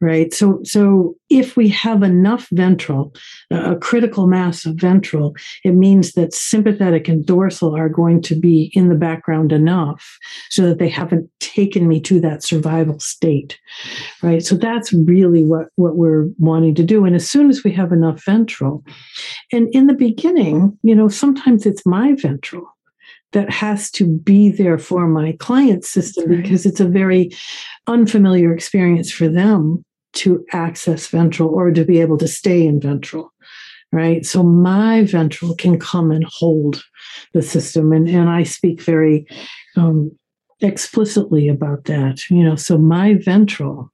[0.00, 0.32] right?
[0.34, 3.14] So so if we have enough ventral
[3.50, 8.70] a critical mass of ventral it means that sympathetic and dorsal are going to be
[8.74, 10.18] in the background enough
[10.50, 13.58] so that they haven't taken me to that survival state
[14.22, 14.44] right?
[14.44, 17.04] So that's really what what we're wanting to do.
[17.04, 18.84] And as soon as we have enough ventral
[19.52, 22.73] and in the beginning you know sometimes it's my ventral
[23.34, 26.42] that has to be there for my client system right.
[26.42, 27.30] because it's a very
[27.86, 33.32] unfamiliar experience for them to access ventral or to be able to stay in ventral
[33.92, 36.82] right so my ventral can come and hold
[37.32, 39.26] the system and, and i speak very
[39.76, 40.10] um,
[40.60, 43.92] explicitly about that you know so my ventral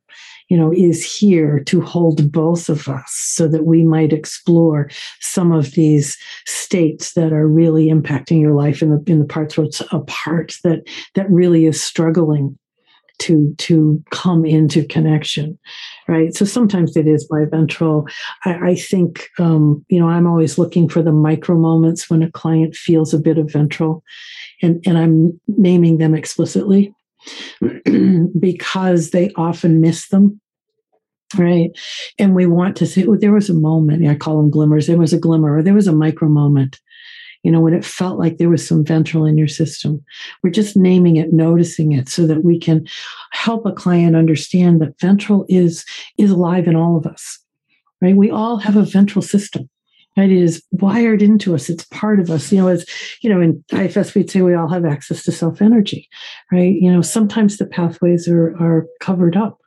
[0.50, 5.52] you know, is here to hold both of us so that we might explore some
[5.52, 9.66] of these states that are really impacting your life in the in the parts where
[9.66, 10.82] it's a part that
[11.14, 12.58] that really is struggling
[13.20, 15.58] to to come into connection
[16.08, 16.34] right?
[16.34, 18.08] So sometimes it is my ventral.
[18.44, 22.30] I, I think um, you know i'm always looking for the micro moments when a
[22.32, 24.02] client feels a bit of ventral
[24.62, 26.92] and and i'm naming them explicitly
[28.38, 30.40] because they often miss them
[31.36, 31.70] right?
[32.18, 35.12] And we want to say, there was a moment, I call them glimmers, there was
[35.12, 36.80] a glimmer, or there was a micro moment,
[37.42, 40.04] you know, when it felt like there was some ventral in your system.
[40.42, 42.86] We're just naming it, noticing it so that we can
[43.32, 45.84] help a client understand that ventral is,
[46.18, 47.38] is alive in all of us,
[48.00, 48.16] right?
[48.16, 49.68] We all have a ventral system.
[50.20, 51.68] It is wired into us.
[51.68, 52.52] It's part of us.
[52.52, 52.86] You know, as
[53.22, 56.08] you know, in IFS, we'd say we all have access to self energy,
[56.52, 56.74] right?
[56.74, 59.60] You know, sometimes the pathways are are covered up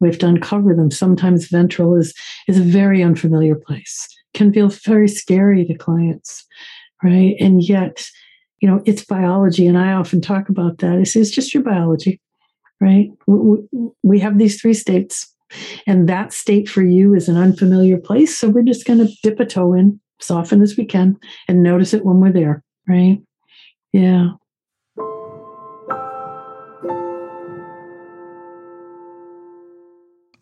[0.00, 0.90] we have to uncover them.
[0.90, 2.14] Sometimes ventral is
[2.48, 6.44] is a very unfamiliar place, can feel very scary to clients,
[7.02, 7.36] right?
[7.40, 8.04] And yet,
[8.60, 10.98] you know, it's biology, and I often talk about that.
[10.98, 12.20] I say it's just your biology,
[12.80, 13.08] right?
[13.26, 13.58] We,
[14.02, 15.32] we have these three states,
[15.86, 18.36] and that state for you is an unfamiliar place.
[18.36, 21.16] So we're just going to dip a toe in, soften as we can,
[21.48, 23.20] and notice it when we're there, right?
[23.92, 24.30] Yeah.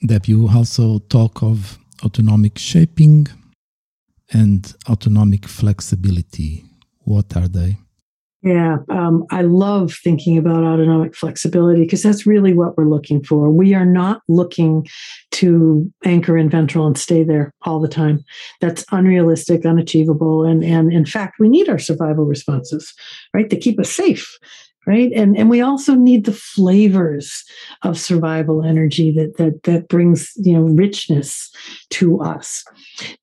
[0.04, 3.26] that you also talk of autonomic shaping
[4.32, 6.64] and autonomic flexibility.
[7.00, 7.78] What are they?
[8.44, 13.50] Yeah, um, I love thinking about autonomic flexibility because that's really what we're looking for.
[13.50, 14.86] We are not looking
[15.32, 18.22] to anchor in ventral and stay there all the time.
[18.60, 22.92] That's unrealistic, unachievable, and and in fact, we need our survival responses,
[23.32, 24.38] right, to keep us safe
[24.86, 25.10] right?
[25.14, 27.44] And and we also need the flavors
[27.82, 31.50] of survival energy that that that brings you know richness
[31.90, 32.64] to us.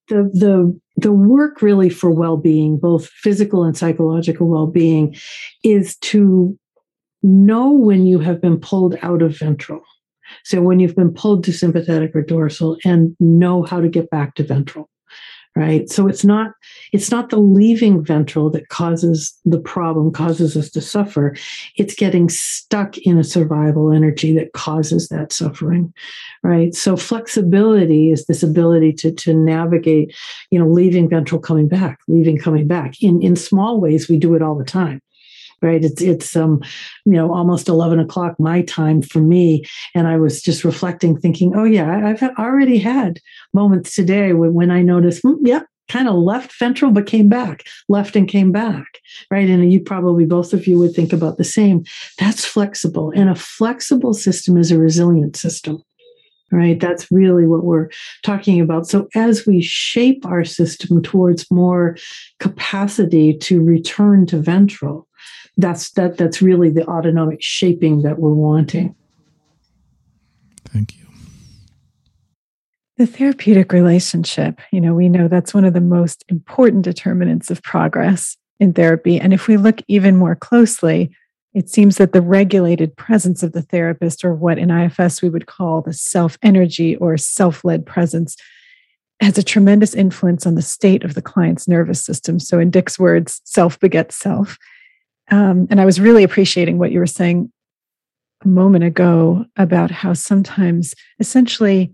[0.07, 5.15] The the the work really for well-being both physical and psychological well-being
[5.63, 6.57] is to
[7.23, 9.81] know when you have been pulled out of ventral.
[10.43, 14.35] So when you've been pulled to sympathetic or dorsal and know how to get back
[14.35, 14.89] to ventral
[15.55, 15.89] right?
[15.89, 16.53] So it's not
[16.93, 21.35] it's not the leaving ventral that causes the problem causes us to suffer.
[21.77, 25.93] It's getting stuck in a survival energy that causes that suffering
[26.43, 26.73] right?
[26.73, 30.15] So flexibility is this ability to to navigate
[30.51, 33.01] you know leaving ventral coming back leaving coming back.
[33.01, 35.01] In in small ways we do it all the time
[35.61, 35.83] right?
[35.83, 36.61] It's it's um
[37.05, 39.63] you know almost 11 o'clock my time for me.
[39.95, 43.19] And i was just reflecting thinking oh yeah i've already had
[43.53, 47.65] moments today when, when i noticed mm, yep kind of left ventral but came back
[47.89, 49.49] left and came back right?
[49.49, 51.83] And you probably both of you would think about the same.
[52.17, 55.83] That's flexible and a flexible system is a resilient system
[56.53, 56.81] right?
[56.81, 57.89] That's really what we're
[58.23, 58.85] talking about.
[58.85, 61.95] So as we shape our system towards more
[62.39, 65.07] capacity to return to ventral
[65.61, 68.95] that's that that's really the autonomic shaping that we're wanting.
[70.65, 71.05] Thank you.
[72.97, 77.63] The therapeutic relationship you know we know that's one of the most important determinants of
[77.63, 79.19] progress in therapy.
[79.19, 81.11] And if we look even more closely
[81.53, 85.47] it seems that the regulated presence of the therapist or what in ifs we would
[85.47, 88.37] call the self energy or self-led presence
[89.21, 92.39] has a tremendous influence on the state of the client's nervous system.
[92.39, 94.57] So in dick's words self begets self
[95.31, 97.51] um, and I was really appreciating what you were saying
[98.43, 101.93] a moment ago about how sometimes essentially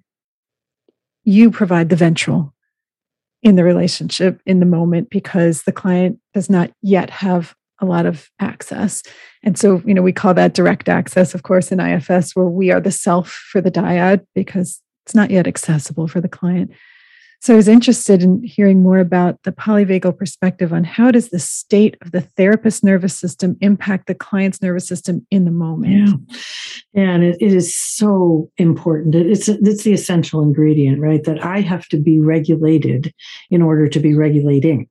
[1.24, 2.54] you provide the ventral
[3.44, 8.06] in the relationship in the moment because the client does not yet have a lot
[8.06, 9.04] of access.
[9.44, 12.72] And so, you know, we call that direct access, of course, in IFS, where we
[12.72, 16.72] are the self for the dyad because it's not yet accessible for the client.
[17.40, 21.40] So I was interested in hearing more about the polyvagal perspective on how does the
[21.40, 26.20] state of the therapist's nervous system impact the client's nervous system in the moment.
[26.94, 29.16] Yeah, and it, it is so important.
[29.16, 31.24] It's it's the essential ingredient, right?
[31.24, 33.14] That I have to be regulated
[33.52, 34.90] in order to be regulating.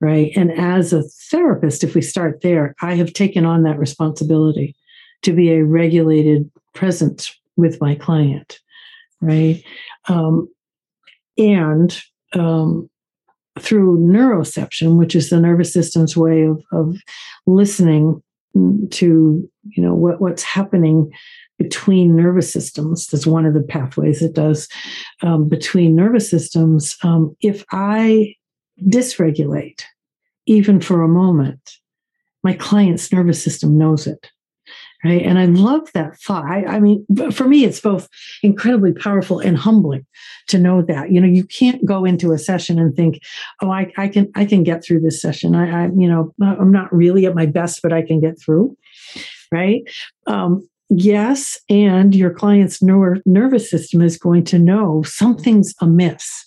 [0.00, 0.32] Right.
[0.36, 4.76] And as a therapist, if we start there, I have taken on that responsibility
[5.22, 8.60] to be a regulated presence with my client.
[9.20, 9.64] Right.
[10.08, 10.48] Um,
[11.38, 12.00] and
[12.34, 12.88] um,
[13.58, 16.96] through neuroception, which is the nervous system's way of, of
[17.46, 18.22] listening
[18.90, 21.10] to you know what, what's happening
[21.58, 23.06] between nervous systems.
[23.06, 24.68] That's one of the pathways it does
[25.22, 26.96] um, between nervous systems.
[27.02, 28.34] Um, if I
[28.88, 29.82] dysregulate,
[30.46, 31.78] even for a moment,
[32.42, 34.30] my client's nervous system knows it
[35.04, 35.22] right?
[35.22, 36.44] And i love that thought.
[36.44, 38.08] I, I, mean for me it's both
[38.42, 40.06] incredibly powerful and humbling
[40.48, 43.20] to know that you know you can't go into a session and think
[43.62, 45.54] oh i, I can i can get through this session.
[45.54, 48.76] I, I you know i'm not really at my best but i can get through
[49.54, 49.82] right?
[50.26, 56.44] Um, yes and your client's ner- nervous system is going to know something's amiss.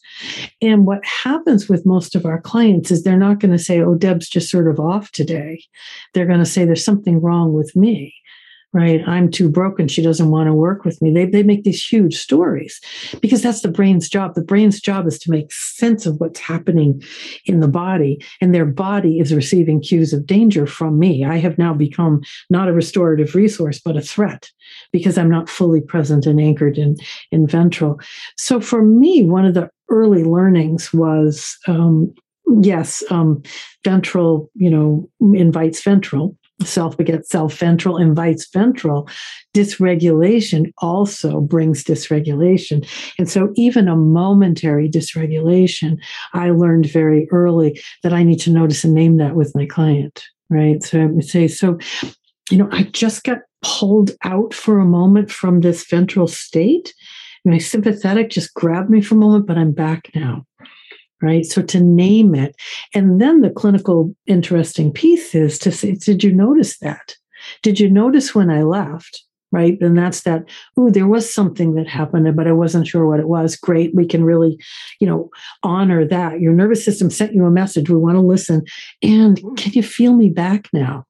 [0.61, 3.95] And what happens with most of our clients is they're not going to say oh
[3.95, 5.63] deb's just sort of off today.
[6.13, 8.13] They're going to say there's something wrong with me
[8.73, 9.01] right?
[9.07, 9.87] I'm too broken.
[9.87, 11.11] She doesn't want to work with me.
[11.11, 12.79] They, they make these huge stories
[13.21, 14.35] because that's the brain's job.
[14.35, 17.01] The brain's job is to make sense of what's happening
[17.45, 21.23] in the body, and their body is receiving cues of danger from me.
[21.23, 24.49] I have now become not a restorative resource, but a threat
[24.91, 26.97] because I'm not fully present and anchored in,
[27.31, 27.99] in ventral.
[28.35, 32.13] So for me, one of the early learnings was um,
[32.61, 33.41] yes, um,
[33.83, 39.07] ventral, you know, invites ventral self begets self, ventral invites ventral.
[39.53, 42.87] Dysregulation also brings dysregulation.
[43.19, 45.97] And so, even a momentary dysregulation,
[46.33, 50.23] I learned very early that I need to notice and name that with my client,
[50.49, 50.83] right?
[50.83, 51.77] So, I would say, so,
[52.49, 56.93] you know, I just got pulled out for a moment from this ventral state.
[57.45, 60.46] My sympathetic just grabbed me for a moment, but I'm back now
[61.21, 61.45] right?
[61.45, 62.55] So to name it.
[62.93, 67.15] And then the clinical interesting piece is to say, did you notice that?
[67.63, 69.23] Did you notice when I left?
[69.49, 69.79] Right.
[69.79, 70.43] And that's that,
[70.75, 73.55] oh, there was something that happened, but I wasn't sure what it was.
[73.55, 73.95] Great.
[73.95, 74.59] We can really,
[74.99, 75.29] you know,
[75.63, 76.41] honor that.
[76.41, 77.89] Your nervous system sent you a message.
[77.89, 78.63] We want to listen.
[79.01, 79.55] And mm.
[79.57, 81.05] can you feel me back now?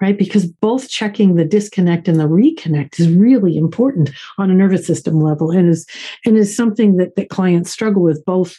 [0.00, 0.18] right?
[0.18, 5.20] Because both checking the disconnect and the reconnect is really important on a nervous system
[5.20, 5.86] level and is
[6.24, 8.58] and is something that, that clients struggle with both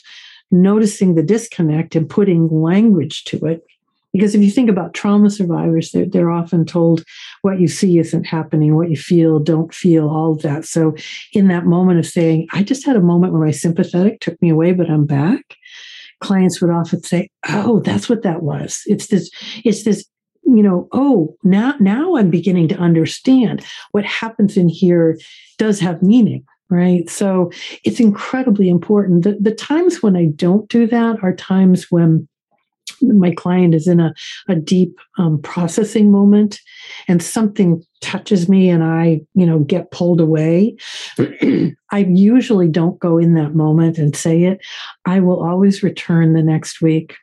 [0.52, 3.64] noticing the disconnect and putting language to it.
[4.14, 7.04] Because if you think about trauma survivors, they're, they're often told
[7.42, 10.66] what you see isn't happening, what you feel, don't feel, all of that.
[10.66, 10.96] So,
[11.34, 14.50] in that moment of saying, I just had a moment where my sympathetic took me
[14.50, 15.56] away, but I'm back,
[16.22, 18.82] clients would often say, Oh, that's what that was.
[18.86, 19.30] It's this,
[19.64, 20.06] it's this
[20.48, 25.18] you know oh now now i'm beginning to understand what happens in here
[25.58, 27.10] does have meaning right?
[27.10, 27.52] So
[27.84, 29.24] it's incredibly important.
[29.24, 32.28] The, the times when I don't do that are times when
[33.02, 34.14] my client is in a,
[34.48, 36.60] a deep um, processing moment
[37.08, 40.78] and something touches me and I, you know, get pulled away.
[41.92, 44.60] I usually don't go in that moment and say it.
[45.06, 47.16] I will always return the next week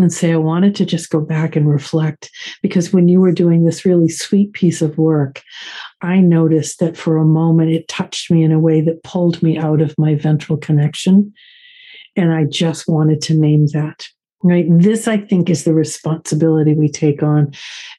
[0.00, 2.30] and say, I wanted to just go back and reflect
[2.62, 5.42] because when you were doing this really sweet piece of work,
[6.02, 9.58] I noticed that for a moment it touched me in a way that pulled me
[9.58, 11.32] out of my ventral connection.
[12.16, 14.06] And I just wanted to name that.
[14.42, 14.64] Right.
[14.70, 17.52] This, I think, is the responsibility we take on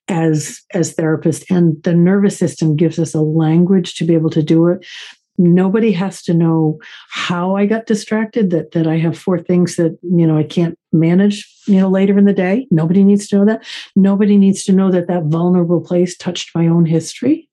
[0.07, 1.45] as, as therapists.
[1.55, 4.83] And the nervous system gives us a language to be able to do it
[5.41, 6.79] nobody has to know
[7.09, 10.77] how I got distracted, that that I have four things that, you know, I can't
[10.91, 12.67] manage, you know, later in the day.
[12.69, 13.65] Nobody needs to know that.
[13.95, 17.49] Nobody needs to know that that vulnerable place touched my own history.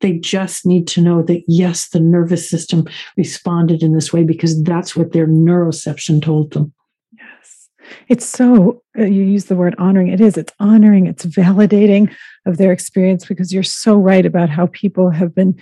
[0.00, 4.62] They just need to know that, yes, the nervous system responded in this way because
[4.62, 6.72] that's what their neuroception told them.
[7.12, 7.68] Yes.
[8.08, 10.08] It's so, uh, you use the word honoring.
[10.08, 12.14] It is, it's honoring, it's validating
[12.46, 15.60] of their experience because you're so right about how people have been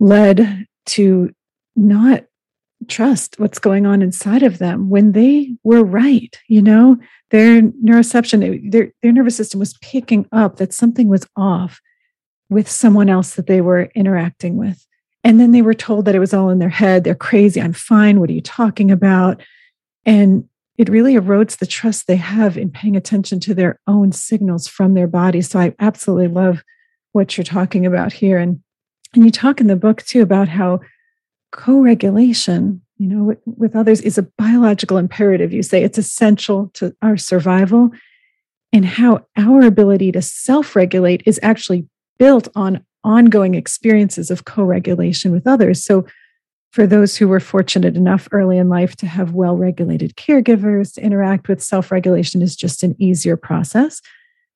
[0.00, 1.32] led to
[1.76, 2.24] not
[2.86, 6.96] trust what's going on inside of them when they were right you know?
[7.30, 11.80] Their neuroception their, their nervous system was picking up that something was off
[12.50, 14.86] with someone else that they were interacting with.
[15.24, 17.04] And then they were told that it was all in their head.
[17.04, 17.60] They're crazy.
[17.60, 18.20] I'm fine.
[18.20, 19.42] What are you talking about?
[20.06, 24.68] And it really erodes the trust they have in paying attention to their own signals
[24.68, 25.42] from their body.
[25.42, 26.62] So i absolutely love
[27.12, 28.38] what you're talking about here.
[28.38, 28.62] And
[29.14, 30.80] and you talk in the book too about how
[31.52, 35.52] co-regulation, you know, with, with others is a biological imperative.
[35.52, 37.90] You say it's essential to our survival,
[38.72, 41.86] and how our ability to self-regulate is actually
[42.18, 45.82] built on ongoing experiences of co-regulation with others.
[45.82, 46.06] So
[46.72, 51.02] for those who were fortunate enough early in life to have well regulated caregivers to
[51.02, 54.02] interact with self regulation is just an easier process.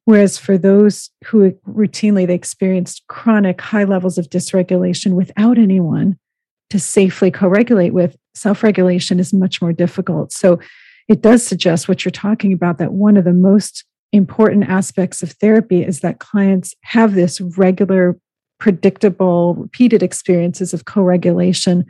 [0.05, 6.19] Whereas for those who routinely they experienced chronic high levels of dysregulation without anyone
[6.71, 10.33] to safely co-regulate with, self-regulation is much more difficult.
[10.33, 10.59] So
[11.09, 15.33] it does suggest what you're talking about that one of the most important aspects of
[15.33, 18.19] therapy is that clients have this regular,
[18.59, 21.85] predictable, repeated experiences of co-regulation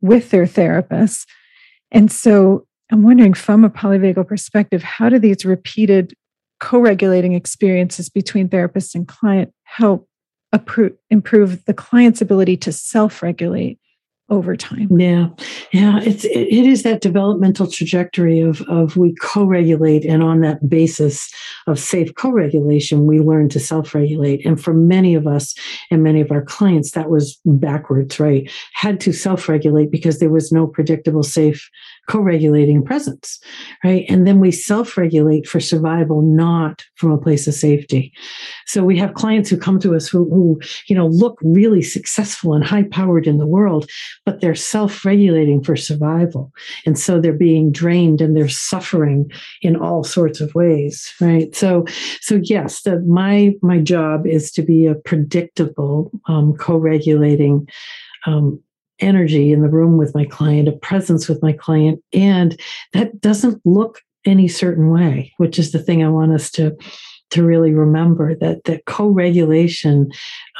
[0.00, 1.26] with their therapists.
[1.90, 6.14] And so I'm wondering from a polyvagal perspective, how do these repeated
[6.60, 10.08] co regulating experiences between therapist and client help
[11.10, 13.78] improve the client's ability to self regulate
[14.30, 14.88] over time.
[14.98, 15.28] Yeah,
[15.72, 20.68] yeah, it's it, it is that developmental trajectory of of we co-regulate, and on that
[20.68, 21.32] basis
[21.66, 24.44] of safe co-regulation, we learn to self-regulate.
[24.44, 25.54] And for many of us
[25.90, 28.50] and many of our clients, that was backwards, right?
[28.74, 31.68] Had to self-regulate because there was no predictable, safe
[32.08, 33.38] co-regulating presence
[33.84, 34.04] right?
[34.08, 38.12] And then we self-regulate for survival not from a place of safety.
[38.66, 42.54] So we have clients who come to us who, who you know look really successful
[42.54, 43.88] and high powered in the world
[44.24, 46.52] but they're self-regulating for survival.
[46.86, 49.30] And so they're being drained and they're suffering
[49.62, 51.54] in all sorts of ways right?
[51.54, 51.84] So
[52.20, 57.68] so yes the, my my job is to be a predictable um, co-regulating
[58.26, 58.60] um,
[59.00, 62.60] energy in the room with my client, a presence with my client, and
[62.92, 66.76] that doesn't look any certain way, which is the thing I want us to
[67.30, 70.10] to really remember that that co-regulation,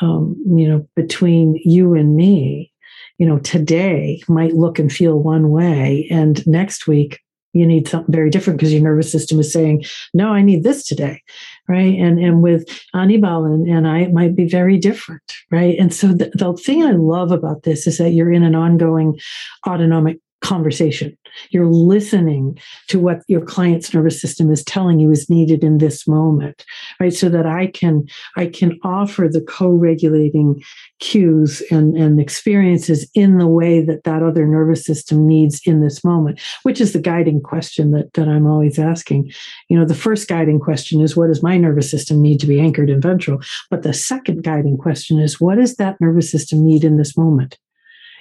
[0.02, 2.70] um, you know, between you and me,
[3.16, 7.20] you know, today might look and feel one way, and next week
[7.52, 9.84] you need something very different because your nervous system is saying,
[10.14, 11.22] no, I need this today.
[11.68, 11.98] Right.
[11.98, 15.22] And, and with Anibal and, and I, it might be very different.
[15.50, 15.78] Right.
[15.78, 19.18] And so the, the thing I love about this is that you're in an ongoing
[19.66, 21.16] autonomic conversation.
[21.50, 22.58] You're listening
[22.88, 26.64] to what your client's nervous system is telling you is needed in this moment,
[27.00, 27.12] right?
[27.12, 30.62] So that I can I can offer the co-regulating
[31.00, 36.04] cues and, and experiences in the way that that other nervous system needs in this
[36.04, 39.32] moment, which is the guiding question that, that I'm always asking.
[39.68, 42.60] You know, the first guiding question is what does my nervous system need to be
[42.60, 43.40] anchored in ventral?
[43.70, 47.58] But the second guiding question is what does that nervous system need in this moment?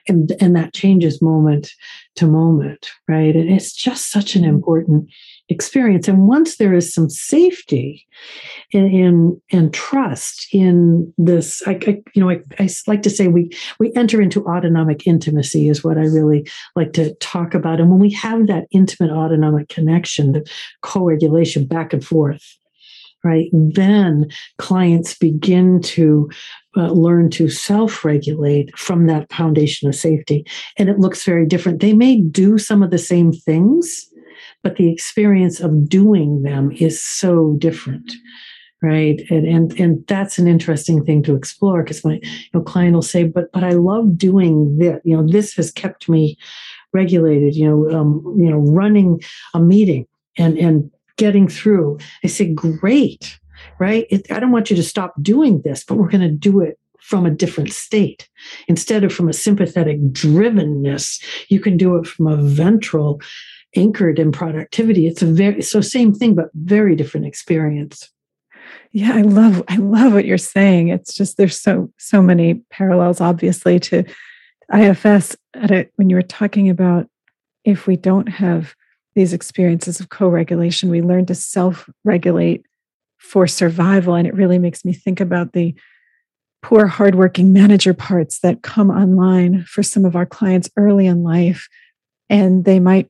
[0.07, 1.73] And, and that changes moment
[2.15, 3.35] to moment, right?
[3.35, 4.55] And it's just such an mm-hmm.
[4.55, 5.09] important
[5.49, 6.07] experience.
[6.07, 8.05] And once there is some safety
[8.73, 13.27] and and, and trust in this, I, I you know, I, I, like to say
[13.27, 17.79] we we enter into autonomic intimacy is what I really like to talk about.
[17.79, 20.49] And when we have that intimate autonomic connection, the
[20.81, 22.57] co-regulation back and forth,
[23.23, 23.49] right?
[23.53, 26.29] Then clients begin to
[26.77, 30.45] uh, learn to self regulate from that foundation of safety.
[30.77, 31.81] And it looks very different.
[31.81, 34.07] They may do some of the same things,
[34.63, 38.11] but the experience of doing them is so different
[38.83, 42.93] right and and and that's an interesting thing to explore because my you know, client
[42.93, 46.37] will say but but i love doing this you know this has kept me
[46.93, 49.19] regulated you know um, you know running
[49.55, 50.05] a meeting
[50.37, 51.97] and and getting through.
[52.23, 53.37] I say, great,
[53.79, 54.05] right?
[54.09, 56.79] It, I don't want you to stop doing this, but we're going to do it
[56.99, 58.27] from a different state.
[58.67, 63.21] Instead of from a sympathetic drivenness, you can do it from a ventral
[63.75, 65.07] anchored in productivity.
[65.07, 68.09] It's a very, so same thing, but very different experience.
[68.91, 70.89] Yeah, I love I love what you're saying.
[70.89, 74.03] It's just there's so so many parallels obviously to
[74.73, 77.07] IFS at it when you were talking about
[77.63, 78.75] if we don't have
[79.15, 82.65] these experiences of co regulation, we learn to self regulate
[83.17, 84.15] for survival.
[84.15, 85.75] And it really makes me think about the
[86.61, 91.67] poor, hardworking manager parts that come online for some of our clients early in life.
[92.29, 93.07] And they might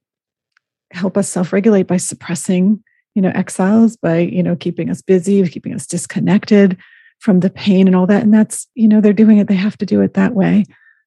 [0.92, 2.84] help us self regulate by suppressing
[3.18, 6.78] you know exiles by you know keeping us busy keeping us disconnected
[7.20, 9.78] from the pain and all that and that's you know they're doing it they have
[9.78, 10.64] to do it that way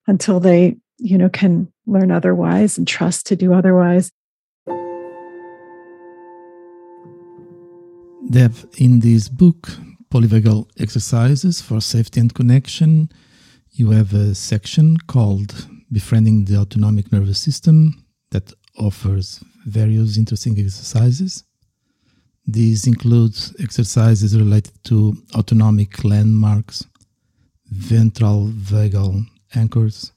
[0.06, 4.10] until they you know can learn otherwise and trust to do otherwise
[8.30, 9.70] Deb, in this book,
[10.08, 13.10] Polyvagal Exercises for Safety and Connection,
[13.72, 21.42] you have a section called Befriending the Autonomic Nervous System that offers various interesting exercises.
[22.46, 26.86] These include exercises related to autonomic landmarks,
[27.66, 29.26] ventral vagal
[29.56, 30.12] anchors,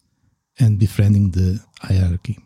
[0.60, 2.38] and befriending the hierarchy.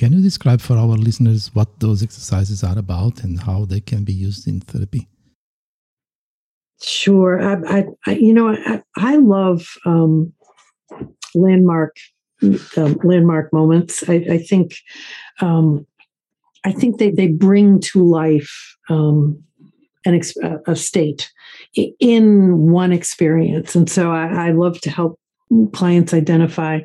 [0.00, 4.02] Can you describe for our listeners what those exercises are about and how they can
[4.02, 5.06] be used in therapy?
[6.80, 7.38] Sure.
[7.38, 10.32] I, I, you know, I, I love um,
[11.34, 11.96] landmark
[12.78, 14.02] um, landmark moments.
[14.08, 14.76] I, I think
[15.42, 15.86] um,
[16.64, 19.44] I think they they bring to life um,
[20.06, 21.30] an ex- a state
[21.74, 25.20] in one experience, and so I, I love to help
[25.74, 26.80] clients identify,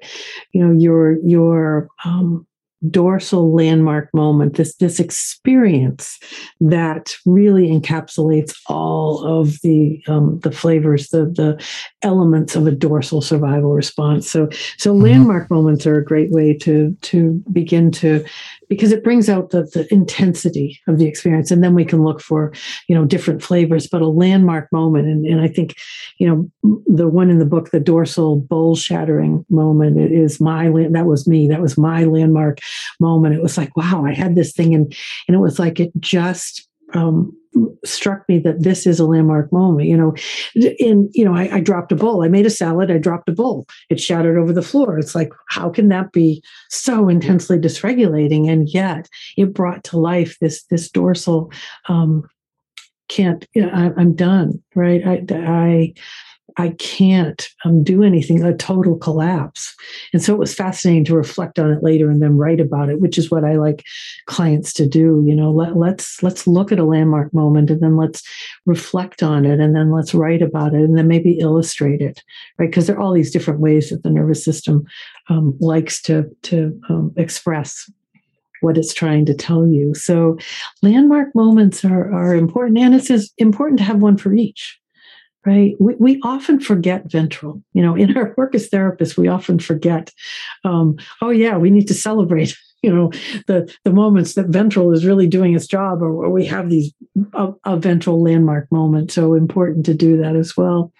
[0.51, 2.45] you know, your your um,
[2.89, 6.19] dorsal landmark moment, this, this experience
[6.59, 11.63] that really encapsulates all of the um, the flavors, the the
[12.01, 14.29] elements of a dorsal survival response.
[14.29, 15.03] So so mm-hmm.
[15.03, 18.25] landmark moments are a great way to to begin to
[18.70, 21.51] because it brings out the, the intensity of the experience.
[21.51, 22.53] And then we can look for
[22.88, 25.07] you know different flavors but a landmark moment.
[25.07, 25.76] And, and i think
[26.18, 30.70] you know the one in the book the dorsal bowl shattering moment it is my
[30.91, 31.47] that was me.
[31.47, 32.59] That was my landmark
[32.99, 33.36] moment.
[33.36, 34.74] It was like wow i had this thing.
[34.74, 34.93] And
[35.28, 37.36] and it was like it just um,
[37.84, 39.88] struck me that this is a landmark moment.
[39.88, 40.16] You know,
[40.80, 42.24] in you know, I, I, dropped a bowl.
[42.24, 42.91] I made a salad.
[42.91, 43.66] I dropped a bowl.
[43.89, 44.97] It shattered over the floor.
[44.97, 48.49] It's like, how can that be so intensely dysregulating?
[48.49, 51.51] And yet, it brought to life this this dorsal.
[51.88, 52.24] Um,
[53.08, 53.47] can't.
[53.53, 54.62] You know, I, am done.
[54.74, 55.06] Right.
[55.06, 55.93] I, I
[56.58, 59.76] I can't um, do anything, a total collapse.
[60.14, 63.01] And so it was fascinating to reflect on it later and then write about it,
[63.01, 63.84] which is what I like
[64.26, 65.24] clients to do.
[65.26, 68.24] You know, let, let's let's look at a landmark moment and then let's
[68.66, 72.24] reflect on it and then let's write about it and then maybe illustrate it,
[72.58, 72.70] right?
[72.70, 74.86] Because there are all these different ways that the nervous system
[75.30, 77.89] um, likes to to um, express
[78.62, 79.93] what it's trying to tell you.
[79.93, 80.38] So
[80.82, 84.80] landmark moments are, are important, and it's important to have one for each
[85.45, 85.75] right?
[85.79, 87.61] We, we often forget ventral.
[87.73, 90.11] You know, in our work as therapists, we often forget,
[90.63, 92.55] um, oh, yeah, we need to celebrate.
[92.83, 93.09] You know,
[93.47, 96.93] the the moments that ventral is really doing its job, or, or we have these
[97.33, 99.11] a, a ventral landmark moment.
[99.11, 100.93] So important to do that as well.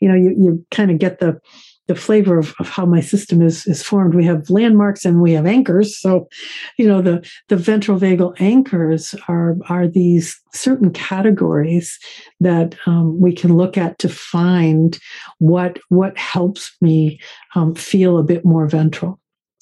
[0.00, 1.40] You know, you you kind of get the
[1.88, 4.14] the flavor of, of how my system is is formed.
[4.14, 5.98] We have landmarks and we have anchors.
[5.98, 6.28] So,
[6.76, 11.98] you know, the the ventral vagal anchors are are these certain categories
[12.40, 14.98] that um, we can look at to find
[15.38, 17.18] what what helps me
[17.56, 19.18] um, feel a bit more ventral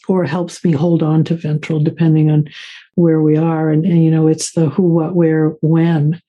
[0.08, 2.46] or helps me hold on to ventral depending on
[2.94, 6.20] where we are and, and you know it's the who what where when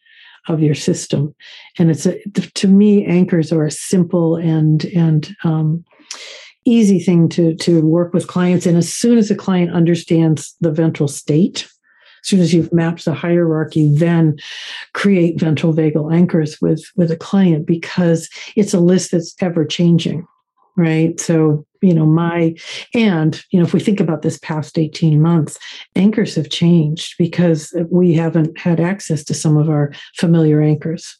[0.48, 1.36] of your system.
[1.78, 2.20] And it's a,
[2.56, 5.84] to me, anchors are a simple and and um,
[6.66, 8.66] easy thing to to work with clients.
[8.66, 11.68] And as soon as a client understands the ventral state,
[12.24, 14.38] as soon as you've mapped the hierarchy, then
[14.94, 20.26] create ventral vagal anchors with with a client because it's a list that's ever changing
[20.78, 21.20] right?
[21.20, 22.56] So, you know, my,
[22.94, 25.58] and, you know, if we think about this past 18 months,
[25.96, 31.18] anchors have changed because we haven't had access to some of our familiar anchors.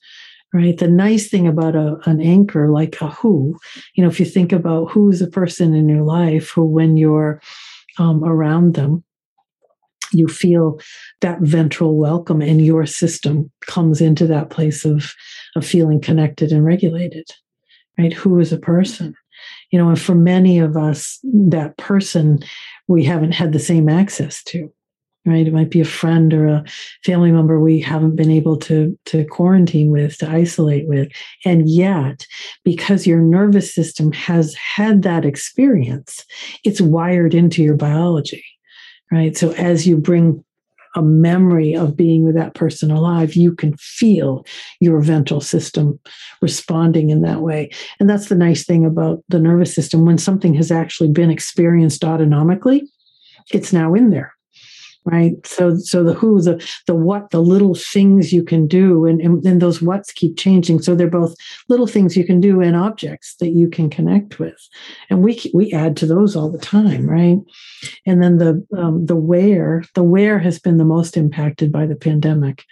[0.54, 0.78] Right.
[0.78, 3.58] The nice thing about a, an anchor like a who,
[3.96, 7.42] you know, if you think about who's a person in your life who, when you're
[8.00, 9.04] um, around them,
[10.14, 10.80] you feel
[11.20, 15.14] that ventral welcome and your system comes into that place of,
[15.58, 17.30] of feeling connected and regulated
[17.98, 19.14] right who is a person
[19.72, 22.40] you know and for many of us that person
[22.88, 24.72] we haven't had the same access to
[25.26, 25.46] right?
[25.46, 26.64] It might be a friend or a
[27.04, 31.12] family member we haven't been able to to quarantine with to isolate with.
[31.44, 32.26] And yet
[32.64, 36.24] because your nervous system has had that experience
[36.64, 38.46] it's wired into your biology
[39.12, 39.38] right?
[39.38, 40.44] So as you bring
[40.98, 44.46] a memory of being with that person alive, you can feel
[44.80, 46.00] your ventral system
[46.42, 47.70] responding in that way.
[48.00, 50.06] And that's the nice thing about the nervous system.
[50.06, 52.82] When something has actually been experienced autonomically,
[53.54, 54.37] it's now in there
[55.08, 55.36] right?
[55.46, 59.42] So so the who the the what the little things you can do and, and
[59.42, 60.82] then those what's keep changing.
[60.82, 61.34] So they're both
[61.70, 64.58] little things you can do and objects that you can connect with.
[65.10, 67.38] And we we add to those all the time right?
[68.06, 71.96] And then the um, the where the where has been the most impacted by the
[71.96, 72.66] pandemic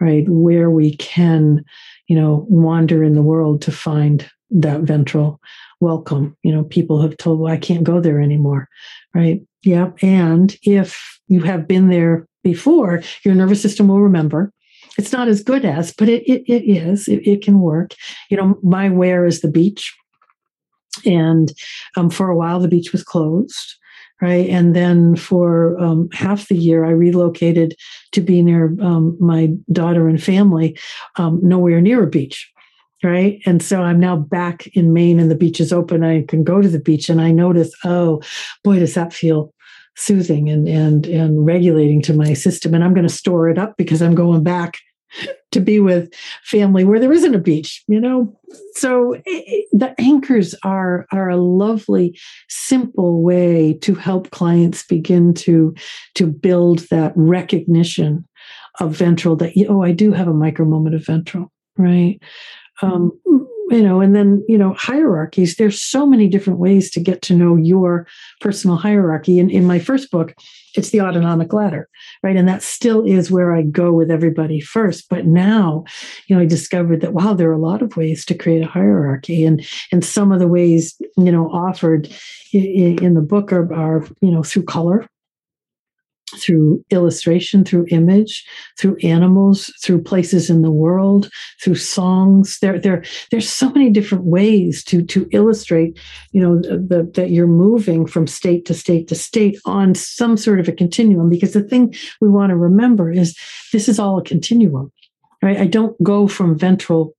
[0.00, 0.24] right?
[0.28, 1.64] Where we can
[2.08, 5.40] you know wander in the world to find that ventral
[5.82, 8.68] welcome you know people have told well i can't go there anymore
[9.14, 9.90] right yeah.
[10.02, 14.52] And if you have been there before, your nervous system will remember.
[14.98, 17.08] It's not as good as, but it, it, it is.
[17.08, 17.94] It, it can work.
[18.28, 19.94] You know, my where is the beach.
[21.06, 21.52] And
[21.96, 23.76] um, for a while, the beach was closed
[24.20, 24.48] right?
[24.50, 27.74] And then for um, half the year, I relocated
[28.12, 30.78] to be near um, my daughter and family,
[31.16, 32.48] um, nowhere near a beach.
[33.04, 33.40] Right.
[33.46, 36.04] And so I'm now back in Maine and the beach is open.
[36.04, 38.22] I can go to the beach and I notice, oh,
[38.62, 39.52] boy, does that feel
[39.96, 43.76] soothing and and and regulating to my system and i'm going to store it up
[43.76, 44.78] because i'm going back
[45.50, 46.10] to be with
[46.44, 48.34] family where there isn't a beach you know
[48.74, 54.82] so it, eh, eh, the anchors are are a lovely simple way to help clients
[54.84, 55.74] begin to
[56.14, 58.26] to build that recognition
[58.80, 62.18] of ventral that oh i do have a micro moment of ventral right
[62.80, 63.12] um,
[63.70, 67.34] you know and then you know hierarchies there's so many different ways to get to
[67.34, 68.06] know your
[68.40, 69.38] personal hierarchy.
[69.38, 70.34] And in my first book
[70.74, 71.88] it's the autonomic ladder
[72.22, 72.36] right?
[72.36, 75.08] And that still is where i go with everybody first.
[75.08, 75.84] But now
[76.26, 78.68] you know i discovered that wow there are a lot of ways to create a
[78.68, 79.44] hierarchy.
[79.44, 82.08] And and some of the ways you know offered
[82.52, 85.06] in, in the book are, are you know through color
[86.36, 88.46] through illustration, through image,
[88.78, 91.30] through animals, through places in the world,
[91.62, 92.58] through songs.
[92.60, 95.98] There, there, there's so many different ways to to illustrate,
[96.32, 100.60] you know, the, that you're moving from state to state to state on some sort
[100.60, 101.28] of a continuum.
[101.28, 103.36] Because the thing we want to remember is
[103.72, 104.90] this is all a continuum
[105.42, 105.58] right?
[105.58, 107.14] I don't go from ventral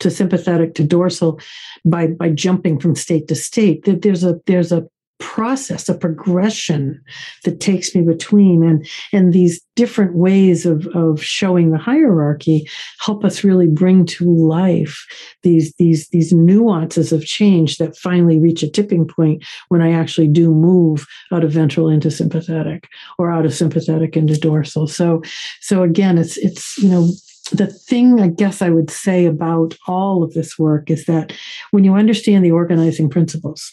[0.00, 1.40] to sympathetic to dorsal
[1.84, 3.84] by by jumping from state to state.
[3.84, 4.86] There's a there's a
[5.18, 7.00] process, a progression
[7.44, 8.62] that takes me between.
[8.62, 14.24] And, and these different ways of, of showing the hierarchy help us really bring to
[14.24, 15.06] life
[15.42, 20.28] these, these, these nuances of change that finally reach a tipping point when I actually
[20.28, 22.88] do move out of ventral into sympathetic
[23.18, 24.86] or out of sympathetic into dorsal.
[24.86, 25.22] So,
[25.60, 27.08] so again, it's, it's, you know,
[27.52, 31.32] the thing I guess I would say about all of this work is that
[31.70, 33.72] when you understand the organizing principles,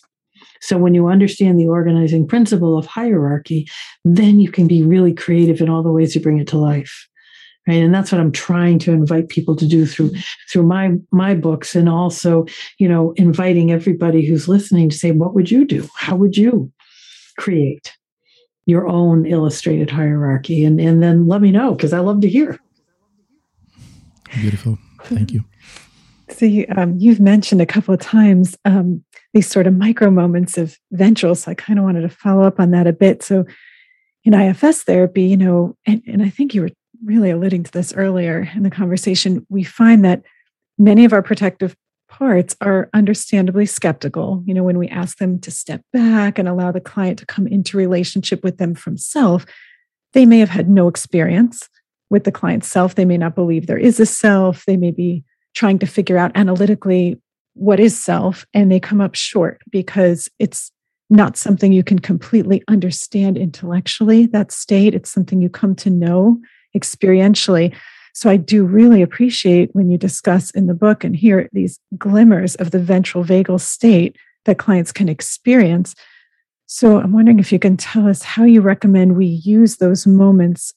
[0.62, 3.68] so when you understand the organizing principle of hierarchy,
[4.04, 7.08] then you can be really creative in all the ways you bring it to life.
[7.68, 7.76] Right.
[7.76, 10.12] And that's what I'm trying to invite people to do through
[10.52, 12.46] through my my books and also,
[12.80, 15.88] you know, inviting everybody who's listening to say, what would you do?
[15.96, 16.72] How would you
[17.38, 17.94] create
[18.66, 20.66] your own illustrated hierarchy?
[20.66, 22.60] And and then let me know because I love to hear.
[24.32, 24.80] Beautiful.
[25.04, 25.44] Thank you.
[26.30, 29.04] So you, um, you've mentioned a couple of times um,
[29.34, 31.36] these sort of micro moments of ventral.
[31.36, 33.22] So I kind of wanted to follow up on that a bit.
[33.24, 33.46] So
[34.24, 36.72] in IFS therapy, you know, and, and I think you were
[37.04, 40.24] really alluding to this earlier in the conversation, we find that
[40.78, 41.76] many of our protective
[42.10, 44.44] parts are understandably skeptical.
[44.46, 47.48] You know, when we ask them to step back and allow the client to come
[47.48, 49.46] into relationship with them from self,
[50.14, 51.70] they may have had no experience
[52.10, 52.96] with the client's self.
[52.96, 54.66] They may not believe there is a self.
[54.66, 55.24] They may be
[55.56, 57.22] trying to figure out analytically
[57.60, 60.72] what is self and they come up short because it's
[61.10, 64.28] not something you can completely understand intellectually.
[64.28, 66.40] That state it's something you come to know
[66.76, 67.76] experientially.
[68.14, 72.56] So i do really appreciate when you discuss in the book and hear these glimmers
[72.56, 75.96] of the ventral vagal state that clients can experience.
[76.68, 80.74] So i'm wondering if you can tell us how you recommend we use those moments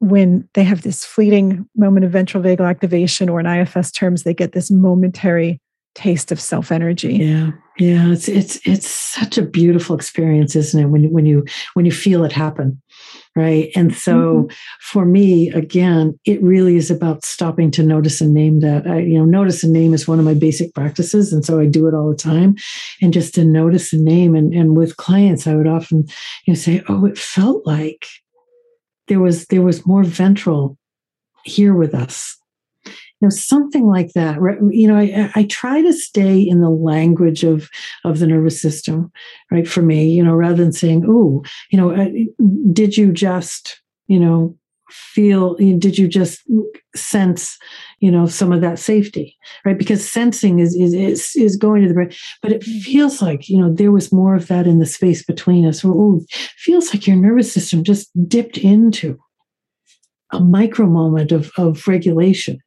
[0.00, 4.34] when they have this fleeting moment of ventral vagal activation, or in IFS terms, they
[4.34, 5.60] get this momentary
[5.94, 7.14] taste of self energy.
[7.14, 10.86] Yeah, yeah, it's it's it's such a beautiful experience, isn't it?
[10.86, 12.80] When you when you when you feel it happen,
[13.36, 13.70] right?
[13.74, 14.54] And so, mm-hmm.
[14.80, 18.86] for me, again, it really is about stopping to notice and name that.
[18.86, 21.66] I, you know, notice and name is one of my basic practices, and so I
[21.66, 22.56] do it all the time.
[23.02, 26.06] And just to notice and name, and and with clients, I would often
[26.46, 28.06] you know say, "Oh, it felt like."
[29.08, 30.78] there was there was more ventral
[31.44, 32.37] here with us
[33.20, 34.38] you know something like that
[34.70, 37.68] you know I, I try to stay in the language of
[38.04, 39.10] of the nervous system
[39.50, 42.12] right for me you know rather than saying oh you know
[42.72, 44.56] did you just you know
[44.90, 46.42] feel did you just
[46.96, 47.58] sense
[48.00, 49.36] you know some of that safety?
[49.64, 49.78] Right?
[49.78, 52.12] Because sensing is is is, going to the brain
[52.42, 55.66] but it feels like you know there was more of that in the space between
[55.66, 55.84] us.
[55.84, 56.20] Oh
[56.56, 59.18] feels like your nervous system just dipped into
[60.32, 62.58] a micro moment of of regulation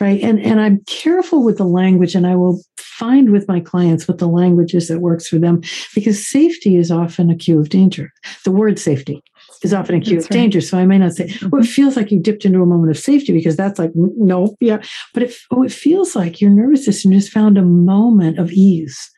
[0.00, 4.06] right and and i'm careful with the language and i will find with my clients
[4.06, 5.60] what the language is that works for them
[5.94, 8.12] because safety is often a cue of danger
[8.44, 9.22] the word safety
[9.64, 10.60] is often a cue of danger.
[10.60, 11.72] So I may not say, well, it mm-hmm.
[11.72, 14.82] feels like you dipped into a moment of safety because that's like, no, yeah.
[15.12, 19.10] But it, oh, it feels like your nervous system just found a moment of ease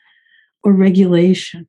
[0.62, 1.66] or regulation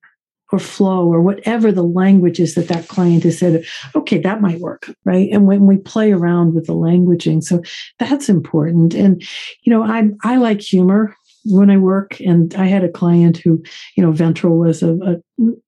[0.51, 4.59] or flow or whatever the language is that that client has said, okay, that might
[4.59, 5.29] work, right?
[5.31, 7.61] And when we play around with the languaging, so
[7.99, 8.93] that's important.
[8.93, 9.21] And,
[9.63, 12.19] you know, I, I like humor when I work.
[12.21, 13.63] And I had a client who,
[13.95, 15.21] you know, ventral was a,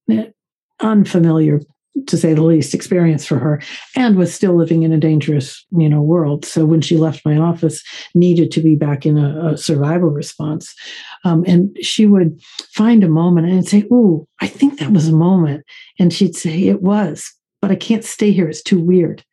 [0.10, 0.34] a
[0.80, 1.62] unfamiliar
[2.08, 3.62] to say the least, experience for her,
[3.96, 6.46] and was still living in a dangerous, you know, world.
[6.46, 7.84] So when she left my office,
[8.14, 10.74] needed to be back in a, a survival response,
[11.24, 12.40] um, and she would
[12.74, 15.66] find a moment and say, "Ooh, I think that was a moment,"
[16.00, 17.32] and she'd say, "It was,
[17.62, 18.50] but I can't stay here.
[18.50, 19.24] It's too weird."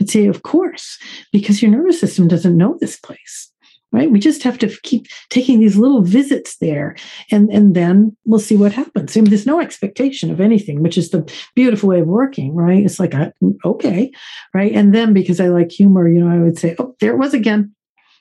[0.00, 0.98] I'd say, "Of course,
[1.32, 3.50] because your nervous system doesn't know this place."
[3.96, 4.10] Right?
[4.10, 6.96] We just have to keep taking these little visits there
[7.30, 9.16] and and then we'll see what happens.
[9.16, 12.84] I mean, there's no expectation of anything which is the beautiful way of working right?
[12.84, 13.14] It's like
[13.64, 14.12] okay
[14.54, 14.72] right?
[14.72, 17.32] And then because i like humor you know i would say oh there it was
[17.34, 17.74] again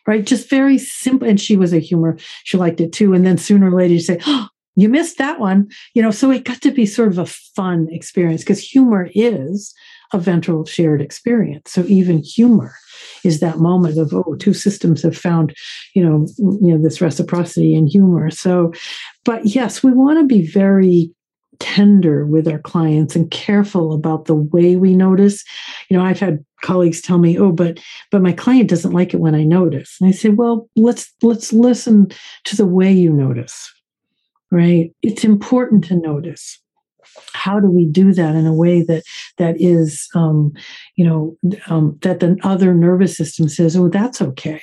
[0.08, 0.26] right?
[0.26, 3.68] Just very simple and she was a humor she liked it too and then sooner
[3.70, 4.48] or later you say oh
[4.78, 6.12] you missed that one you know?
[6.12, 9.74] So it got to be sort of a fun experience because humor is
[10.14, 11.72] a ventral shared experience.
[11.72, 12.76] So even humor
[13.26, 15.56] is that moment of oh two systems have found
[15.94, 18.30] you know you know this reciprocity and humor.
[18.30, 18.74] So
[19.24, 21.12] but yes we want to be very
[21.60, 25.44] tender with our clients and careful about the way we notice.
[25.90, 27.80] You know i've had colleagues tell me oh but
[28.12, 29.98] but my client doesn't like it when i notice.
[30.00, 32.12] And i say well let's let's listen
[32.46, 33.72] to the way you notice.
[34.52, 34.94] Right?
[35.02, 36.60] It's important to notice
[37.34, 39.04] how do we do that in a way that
[39.38, 40.54] that is um,
[40.96, 41.38] you know
[41.68, 44.62] um, that the other nervous system says oh that's okay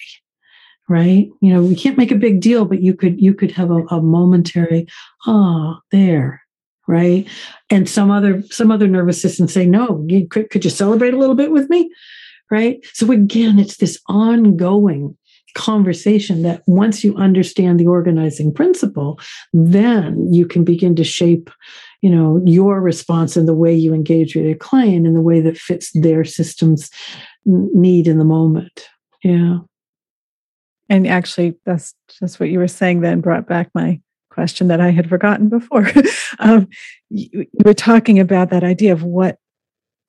[0.88, 1.28] right?
[1.40, 3.84] You know we can't make a big deal but you could you could have a,
[3.86, 4.86] a momentary
[5.26, 6.42] ah oh, there
[6.88, 7.26] right?
[7.70, 11.34] And some other some other nervous system say no could, could you celebrate a little
[11.36, 11.90] bit with me?
[12.50, 12.84] Right?
[12.92, 15.16] So again it's this ongoing
[15.54, 19.20] conversation that once you understand the organizing principle
[19.52, 21.50] then you can begin to shape
[22.02, 25.40] you know your response and the way you engage with your client in the way
[25.40, 26.90] that fits their system's
[27.46, 28.88] need in the moment.
[29.22, 29.58] Yeah.
[30.88, 34.00] And actually that's just what you were saying then brought back my
[34.30, 35.88] question that i had forgotten before.
[36.38, 36.68] Um,
[37.10, 39.38] you, you were talking about that idea of what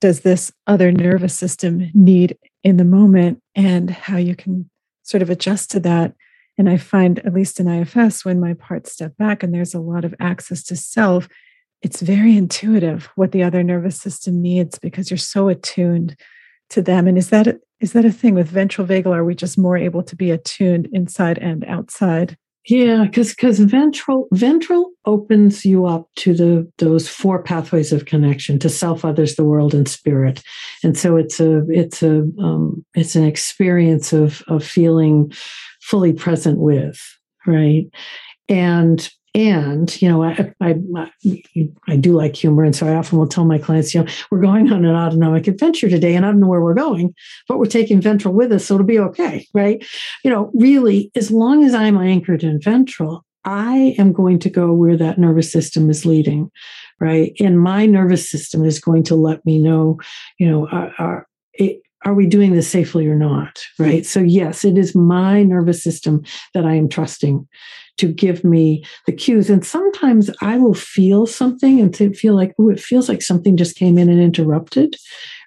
[0.00, 4.68] does this other nervous system need in the moment and how you can
[5.02, 6.14] sort of adjust to that.
[6.56, 9.80] And i find at least in ifs when my parts step back and there's a
[9.80, 11.28] lot of access to self
[11.84, 16.16] it's very intuitive what the other nervous system needs because you're so attuned
[16.70, 17.06] to them.
[17.06, 19.14] And is that is that a thing with ventral vagal?
[19.14, 22.38] Are we just more able to be attuned inside and outside?
[22.66, 28.58] Yeah because because ventral ventral opens you up to the those four pathways of connection
[28.60, 30.42] to self others the world and spirit.
[30.82, 35.30] And so it's a it's a um, it's an experience of of feeling
[35.82, 36.98] fully present with
[37.46, 37.84] right?
[38.48, 40.76] And and you know I, I,
[41.88, 44.40] I do like humor and so i often will tell my clients you know we're
[44.40, 47.14] going on an autonomic adventure today and i don't know where we're going
[47.48, 49.84] but we're taking ventral with us so it'll be okay right?
[50.22, 54.72] You know really as long as i'm anchored in ventral i am going to go
[54.72, 56.50] where that nervous system is leading
[57.00, 57.32] right?
[57.40, 59.98] And my nervous system is going to let me know
[60.38, 61.26] you know uh, uh, are,
[61.60, 61.68] are,
[62.04, 66.22] are we doing this safely or not right so yes it is my nervous system
[66.52, 67.46] that i am trusting
[67.96, 69.48] to give me the cues.
[69.48, 73.76] And sometimes I will feel something and feel like, oh, it feels like something just
[73.76, 74.96] came in and interrupted.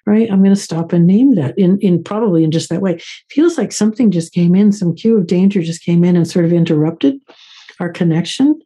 [0.06, 0.30] Right.
[0.30, 2.98] I'm going to stop and name that in, in probably in just that way.
[3.30, 6.46] feels like something just came in, some cue of danger just came in and sort
[6.46, 7.16] of interrupted
[7.78, 8.58] our connection.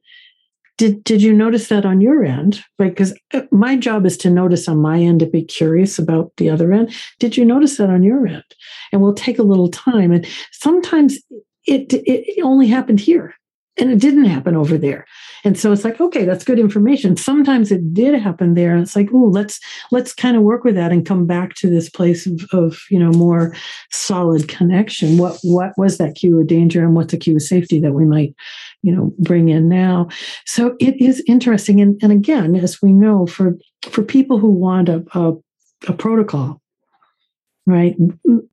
[0.82, 2.60] Did, did you notice that on your end?
[2.76, 6.50] Because uh, my job is to notice on my end to be curious about the
[6.50, 6.92] other end.
[7.20, 8.42] Did you notice that on your end?
[8.90, 10.10] And we'll take a little time.
[10.10, 11.20] And sometimes
[11.66, 13.32] it, it only happened here
[13.82, 15.04] and it didn't happen over there.
[15.42, 17.16] And so it's like okay that's good information.
[17.16, 18.72] Sometimes it did happen there.
[18.72, 19.58] And it's like oh let's
[19.90, 22.98] let's kind of work with that and come back to this place of, of you
[22.98, 23.54] know more
[23.90, 25.18] solid connection.
[25.18, 28.04] What what was that cue of danger and what's a cue of safety that we
[28.04, 28.34] might
[28.82, 30.08] you know bring in now?
[30.46, 31.80] So it is interesting.
[31.80, 35.32] And, and again as we know for for people who want a, a,
[35.88, 36.60] a protocol
[37.66, 37.96] right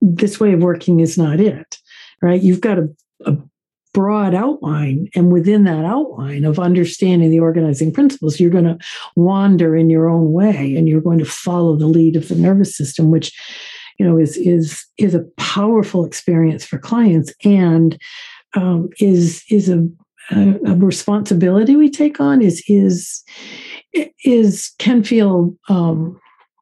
[0.02, 1.78] this way of working is not it
[2.22, 2.42] right?
[2.42, 2.90] You've got a,
[3.26, 3.38] a
[4.00, 5.10] broad outline.
[5.14, 8.78] And within that outline of understanding the organizing principles, you're going to
[9.18, 12.78] wander in your own way and you're going to follow the lead of the nervous
[12.78, 13.38] system, which
[13.98, 18.00] you know is is is a powerful experience for clients and
[18.54, 19.86] um, is is a,
[20.32, 23.22] a, a responsibility we take on is is
[24.24, 26.18] is can feel um,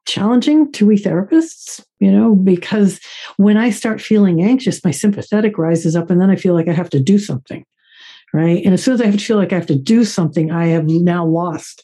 [0.08, 2.98] challenging to we therapists, you know, because
[3.36, 6.72] when I start feeling anxious, my sympathetic rises up and then I feel like I
[6.72, 7.64] have to do something.
[8.34, 8.64] Right.
[8.64, 10.66] And as soon as I have to feel like I have to do something, I
[10.66, 11.82] have now lost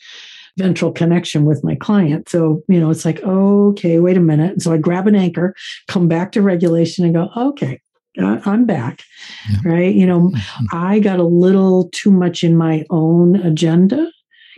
[0.58, 2.28] ventral connection with my client.
[2.28, 4.52] So, you know, it's like, okay, wait a minute.
[4.52, 5.54] And so I grab an anchor,
[5.88, 7.80] come back to regulation and go, okay,
[8.18, 9.02] I'm back.
[9.50, 9.72] Yeah.
[9.72, 9.94] Right.
[9.94, 10.64] You know, mm-hmm.
[10.72, 14.10] I got a little too much in my own agenda.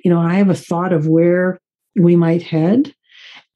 [0.04, 1.58] You know, I have a thought of where
[1.94, 2.92] we might head.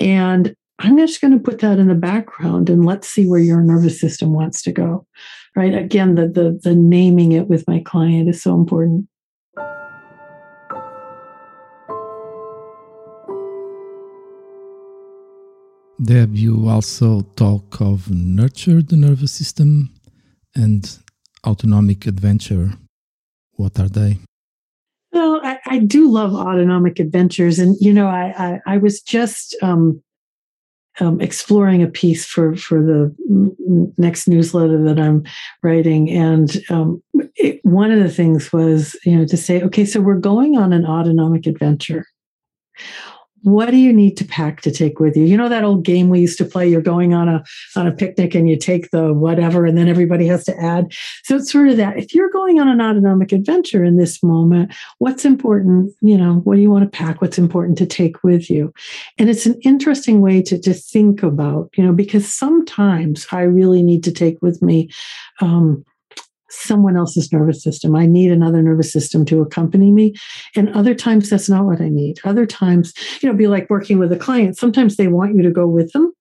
[0.01, 3.61] And I'm just going to put that in the background and let's see where your
[3.61, 5.07] nervous system wants to go.
[5.55, 5.74] Right.
[5.74, 9.07] Again, the the the naming it with my client is so important.
[16.03, 19.90] Deb, you also talk of nurture the nervous system
[20.55, 20.98] and
[21.46, 22.72] autonomic adventure.
[23.57, 24.20] What are they?
[25.71, 30.03] I, do love autonomic adventures, and you know, I I, I was just um,
[30.99, 33.14] um, exploring a piece for for the
[33.97, 35.25] next newsletter that I'm
[35.62, 37.03] writing, and um,
[37.37, 40.73] it, one of the things was you know to say, okay, so we're going on
[40.73, 42.05] an autonomic adventure
[43.43, 45.24] what do you need to pack to take with you?
[45.24, 46.68] You know that old game we used to play?
[46.68, 47.45] You're going on a
[47.76, 50.93] on a picnic and you take the whatever and then everybody has to add.
[51.24, 51.99] So it's sort of that.
[51.99, 56.57] If you're going on an autonomic adventure in this moment what's important you know what
[56.57, 57.20] do you want to pack?
[57.20, 58.72] What's important to take with you?
[59.18, 63.82] And it's an interesting way to to think about you know because sometimes i really
[63.82, 64.91] need to take with me
[65.41, 65.84] um,
[66.51, 67.96] someone else's nervous system.
[67.96, 70.14] I need another nervous system to accompany me.
[70.57, 72.18] And other times that's not what I need.
[72.24, 72.92] Other times,
[73.22, 74.59] you know, be like working with a client.
[74.59, 76.12] Sometimes they want you to go with them.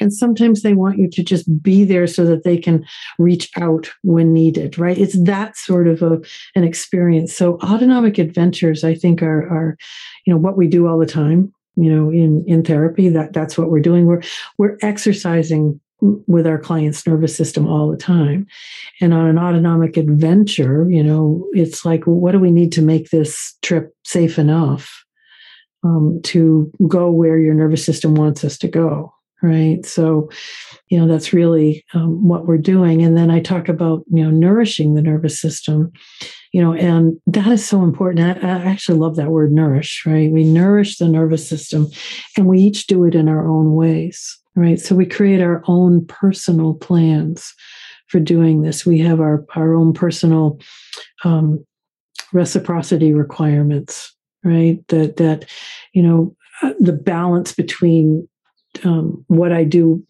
[0.00, 2.84] And sometimes they want you to just be there so that they can
[3.18, 4.98] reach out when needed, right?
[4.98, 6.20] It's that sort of a,
[6.54, 7.34] an experience.
[7.34, 9.78] So autonomic adventures, I think, are, are,
[10.26, 13.08] you know, what we do all the time, you know, in, in therapy.
[13.08, 14.06] That that's what we're doing.
[14.06, 14.22] We're
[14.58, 18.46] we're exercising with our client's nervous system all the time.
[19.00, 23.10] And on an autonomic adventure, you know, it's like, what do we need to make
[23.10, 25.04] this trip safe enough
[25.84, 29.14] um, to go where your nervous system wants us to go?
[29.44, 29.84] Right.
[29.84, 30.30] So,
[30.88, 33.02] you know, that's really um, what we're doing.
[33.02, 35.90] And then I talk about, you know, nourishing the nervous system,
[36.52, 38.44] you know, and that is so important.
[38.44, 40.30] I, I actually love that word nourish, right?
[40.30, 41.88] We nourish the nervous system
[42.36, 44.78] and we each do it in our own ways right?
[44.78, 47.54] So we create our own personal plans
[48.08, 48.84] for doing this.
[48.84, 50.58] We have our, our own personal
[51.24, 51.64] um,
[52.32, 54.86] reciprocity requirements, right?
[54.88, 55.48] That, that,
[55.92, 58.28] you know, uh, the balance between
[58.84, 60.04] um, what I do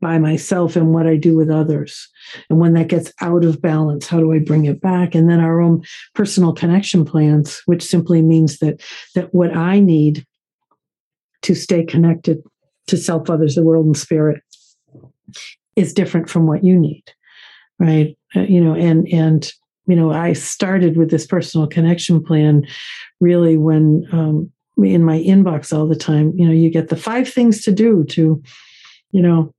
[0.00, 2.08] by myself and what I do with others.
[2.48, 5.14] And when that gets out of balance, how do I bring it back?
[5.14, 5.82] And then our own
[6.14, 8.80] personal connection plans, which simply means that
[9.14, 10.24] that what I need
[11.42, 12.38] to stay connected
[12.88, 14.42] to self, others, the world, and spirit
[15.76, 17.04] is different from what you need,
[17.78, 18.16] right?
[18.34, 19.52] Uh, you know, and and
[19.86, 22.66] you know, I started with this personal connection plan
[23.20, 26.32] really when um, in my inbox all the time.
[26.36, 28.42] You know, you get the five things to do to,
[29.12, 29.54] you know,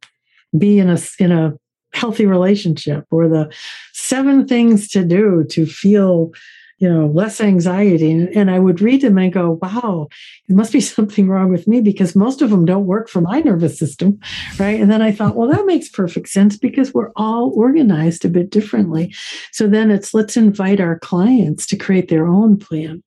[0.58, 1.54] be in a in a
[1.94, 3.52] healthy relationship, or the
[3.94, 6.32] seven things to do to feel
[6.80, 8.12] you know, less anxiety.
[8.12, 10.08] And, I would read them and go, wow,
[10.48, 13.42] it must be something wrong with me because most of them don't work for my
[13.42, 14.20] nervous system.
[14.58, 14.80] Right.
[14.80, 18.50] And then I thought, well, that makes perfect sense because we're all organized a bit
[18.50, 19.14] differently.
[19.52, 23.04] So then it's let's invite our clients to create their own plan.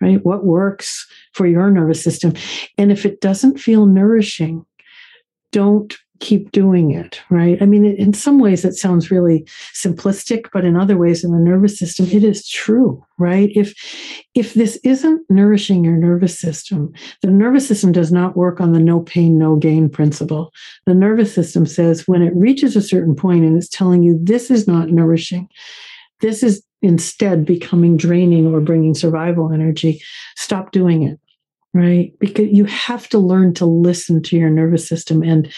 [0.00, 0.22] Right.
[0.24, 2.34] What works for your nervous system?
[2.76, 4.66] And if it doesn't feel nourishing,
[5.52, 7.60] don't keep doing it, right?
[7.60, 11.38] I mean, in some ways it sounds really simplistic, but in other ways in the
[11.38, 13.50] nervous system, it is true, right?
[13.54, 13.74] If
[14.34, 16.92] if this isn't nourishing your nervous system,
[17.22, 20.52] the nervous system does not work on the no pain, no gain principle.
[20.86, 24.50] The nervous system says when it reaches a certain point and it's telling you this
[24.50, 25.48] is not nourishing,
[26.20, 30.02] this is instead becoming draining or bringing survival energy,
[30.36, 31.18] stop doing it
[31.74, 35.52] right because you have to learn to listen to your nervous system and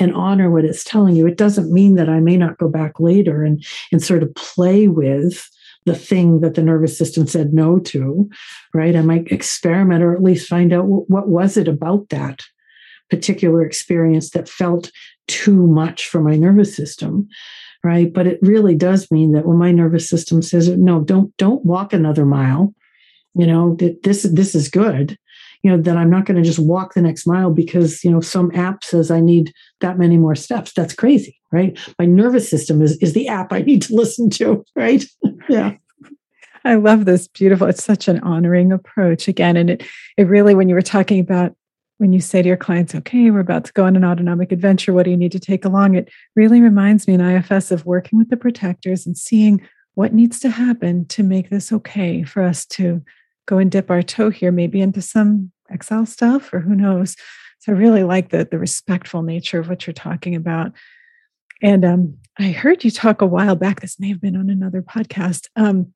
[0.00, 1.26] and honor what it's telling you.
[1.26, 4.88] It doesn't mean that I may not go back later and, and sort of play
[4.88, 5.48] with
[5.86, 8.28] the thing that the nervous system said no to,
[8.74, 8.96] right?
[8.96, 12.42] I might experiment or at least find out what, what was it about that
[13.08, 14.90] particular experience that felt
[15.26, 17.28] too much for my nervous system
[17.82, 21.64] right but it really does mean that when my nervous system says no don't don't
[21.64, 22.74] walk another mile
[23.34, 25.16] you know that this this is good
[25.62, 28.20] you know that i'm not going to just walk the next mile because you know
[28.20, 30.72] some app says i need that many more steps.
[30.72, 31.78] That's crazy right?
[31.98, 35.04] My nervous system is is the app i need to listen to right?
[35.48, 35.76] Yeah.
[36.64, 37.26] I love this.
[37.26, 37.66] Beautiful.
[37.66, 39.56] It's such an honoring approach again.
[39.56, 39.82] And it
[40.16, 41.54] it really when you were talking about
[41.98, 44.92] when you say to your clients okay we're about to go on an autonomic adventure.
[44.92, 45.96] What do you need to take along?
[45.96, 50.38] It really reminds me in ifs of working with the protectors and seeing what needs
[50.40, 53.02] to happen to make this okay for us to
[53.46, 57.16] go and dip our toe here, maybe into some exile stuff, or who knows.
[57.60, 60.72] So I really like the the respectful nature of what you're talking about.
[61.62, 63.80] And um, I heard you talk a while back.
[63.80, 65.92] This may have been on another podcast um,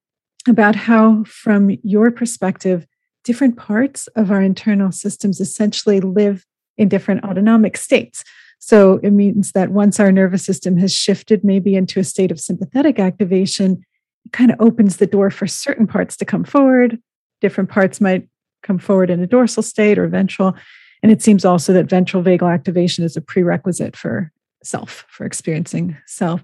[0.47, 2.87] about how, from your perspective,
[3.25, 6.45] different parts of our internal systems essentially live
[6.77, 8.23] in different autonomic states.
[8.59, 12.41] So it means that once our nervous system has shifted maybe into a state of
[12.41, 13.85] sympathetic activation,
[14.25, 16.99] it kind of opens the door for certain parts to come forward,
[17.45, 18.27] different parts might
[18.63, 20.55] come forward in a dorsal state or ventral.
[21.03, 24.33] And it seems also that ventral vagal activation is a prerequisite for
[24.63, 26.43] self, for experiencing self.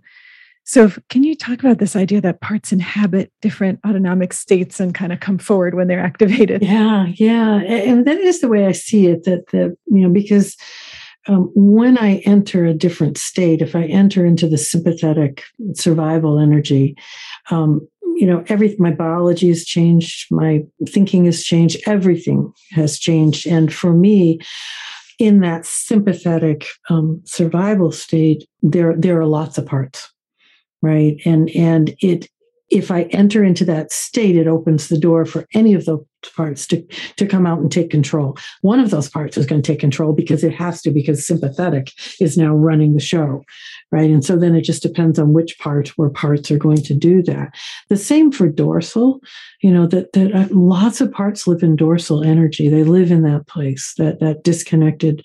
[0.64, 5.10] So, can you talk about this idea that parts inhabit different autonomic states and kind
[5.10, 6.62] of come forward when they're activated?
[6.62, 9.24] Yeah, yeah, and that is the way I see it.
[9.24, 10.58] That the you know because
[11.28, 16.94] um, when I enter a different state, if I enter into the sympathetic survival energy,
[17.50, 17.88] um,
[18.20, 23.46] you know, every my biology has changed, my thinking has changed, everything has changed.
[23.46, 24.40] And for me,
[25.18, 30.12] in that sympathetic um, survival state, there there are lots of parts,
[30.82, 31.16] right?
[31.24, 32.28] And and it
[32.68, 35.98] if I enter into that state, it opens the door for any of the
[36.34, 36.82] parts to,
[37.16, 38.36] to come out and take control.
[38.62, 41.92] One of those parts is going to take control because it has to, because sympathetic
[42.20, 43.44] is now running the show,
[43.90, 44.10] right?
[44.10, 47.22] And so then it just depends on which part or parts are going to do
[47.22, 47.54] that.
[47.88, 49.20] The same for dorsal,
[49.60, 52.68] you know, that, that uh, lots of parts live in dorsal energy.
[52.68, 55.24] They live in that place, that, that disconnected,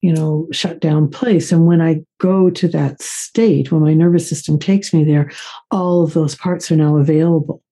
[0.00, 1.52] you know, shut down place.
[1.52, 5.30] And when I go to that state, when my nervous system takes me there,
[5.70, 7.62] all of those parts are now available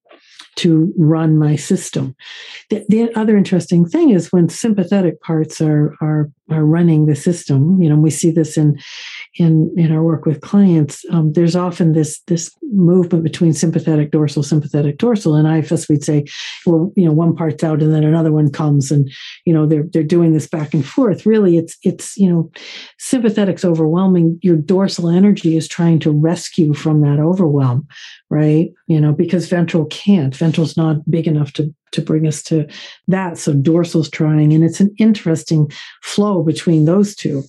[0.59, 2.15] to run my system.
[2.71, 7.81] The, the, other interesting thing is when sympathetic parts are, are are running the system.
[7.83, 8.79] You know, we see this in
[9.35, 11.05] in in our work with clients.
[11.11, 16.25] Um, there's often this this movement between sympathetic dorsal, sympathetic dorsal, and IFS we'd say,
[16.65, 19.11] well, you know, one part's out and then another one comes, and
[19.45, 21.27] you know they're they're doing this back and forth.
[21.27, 22.51] Really, it's it's you know,
[22.99, 24.39] sympathetic's overwhelming.
[24.43, 27.87] Your dorsal energy is trying to rescue from that overwhelm,
[28.31, 28.71] right?
[28.87, 30.35] You know, because ventral can't.
[30.49, 32.67] Ventral's not big enough to to bring us to
[33.07, 33.39] that.
[33.39, 35.71] So dorsal's trying, and it's an interesting
[36.03, 37.45] flow between those two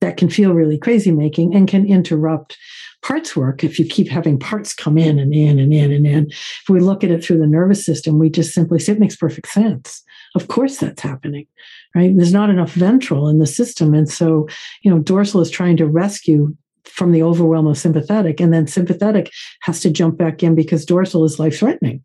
[0.00, 2.56] that can feel really crazy making and can interrupt
[3.02, 6.26] parts work if you keep having parts come in and in and in and in.
[6.30, 9.16] If we look at it through the nervous system, we just simply say it makes
[9.16, 10.02] perfect sense.
[10.34, 11.46] Of course that's happening,
[11.94, 12.14] right?
[12.16, 13.94] There's not enough ventral in the system.
[13.94, 14.48] And so,
[14.82, 19.30] you know, dorsal is trying to rescue from the overwhelm of sympathetic, and then sympathetic
[19.62, 22.02] has to jump back in because dorsal is life threatening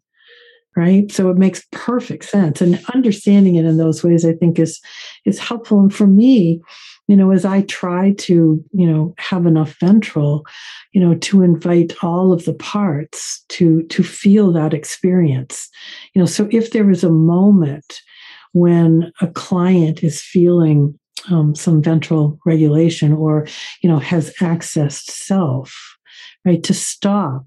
[0.75, 1.11] right?
[1.11, 4.79] So it makes perfect sense and understanding it in those ways i think is
[5.25, 5.79] is helpful.
[5.79, 6.61] And for me
[7.09, 10.45] you know as i try to you know have enough ventral
[10.93, 15.67] you know to invite all of the parts to to feel that experience
[16.13, 18.01] you know so if there is a moment
[18.53, 20.97] when a client is feeling
[21.29, 23.45] um, some ventral regulation or
[23.81, 25.97] you know has accessed self
[26.45, 27.45] right to stop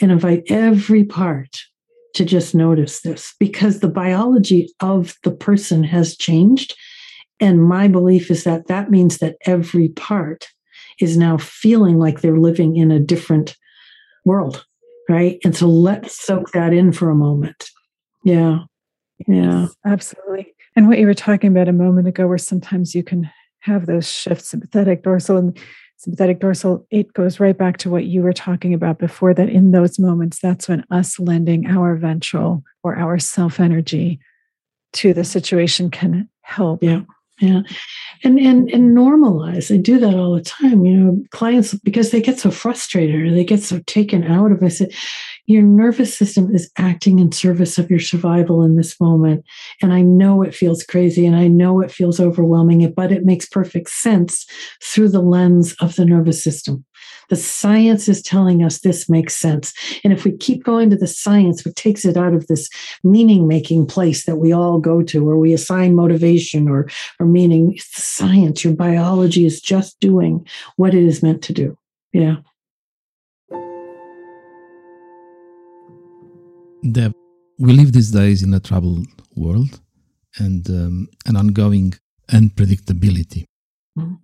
[0.00, 1.64] and invite every part
[2.14, 6.76] to just notice this because the biology of the person has changed.
[7.40, 10.48] And my belief is that that means that every part
[11.00, 13.56] is now feeling like they're living in a different
[14.24, 14.64] world.
[15.08, 15.38] Right.
[15.44, 17.70] And so let's soak that in for a moment.
[18.24, 18.60] Yeah.
[19.26, 19.62] Yeah.
[19.62, 20.54] Yes, absolutely.
[20.76, 24.10] And what you were talking about a moment ago, where sometimes you can have those
[24.10, 25.58] shifts, sympathetic, dorsal, and
[26.02, 29.70] sympathetic dorsal, it goes right back to what you were talking about before that in
[29.70, 34.18] those moments, that's when us lending our ventral or our self energy
[34.94, 36.82] to the situation can help.
[36.82, 37.02] Yeah.
[37.40, 37.62] Yeah.
[38.22, 39.74] And and and normalize.
[39.74, 40.84] I do that all the time.
[40.84, 44.62] You know, clients because they get so frustrated or they get so taken out of
[44.62, 44.66] it.
[44.66, 44.90] I said,
[45.46, 49.44] your nervous system is acting in service of your survival in this moment.
[49.80, 53.46] And I know it feels crazy and I know it feels overwhelming, but it makes
[53.46, 54.46] perfect sense
[54.82, 56.84] through the lens of the nervous system.
[57.32, 59.72] The science is telling us this makes sense.
[60.04, 62.68] And if we keep going to the science, what takes it out of this
[63.02, 67.72] meaning making place that we all go to, where we assign motivation or, or meaning,
[67.72, 68.62] it's the science.
[68.62, 71.78] Your biology is just doing what it is meant to do.
[72.12, 72.36] Yeah.
[76.92, 77.14] Deb,
[77.58, 79.06] we live these days in a troubled
[79.36, 79.80] world
[80.36, 81.94] and um, an ongoing
[82.30, 83.46] unpredictability.
[83.98, 84.16] Mm-hmm.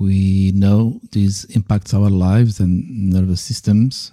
[0.00, 4.12] We know this impacts our lives and nervous systems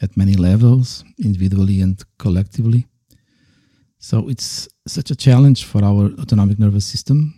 [0.00, 2.86] at many levels, individually and collectively.
[3.98, 7.34] So it's such a challenge for our autonomic nervous system.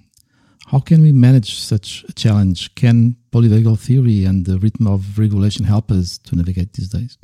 [0.66, 2.72] How can we manage such a challenge?
[2.76, 7.18] Can polyvagal theory and the rhythm of regulation help us to navigate these days?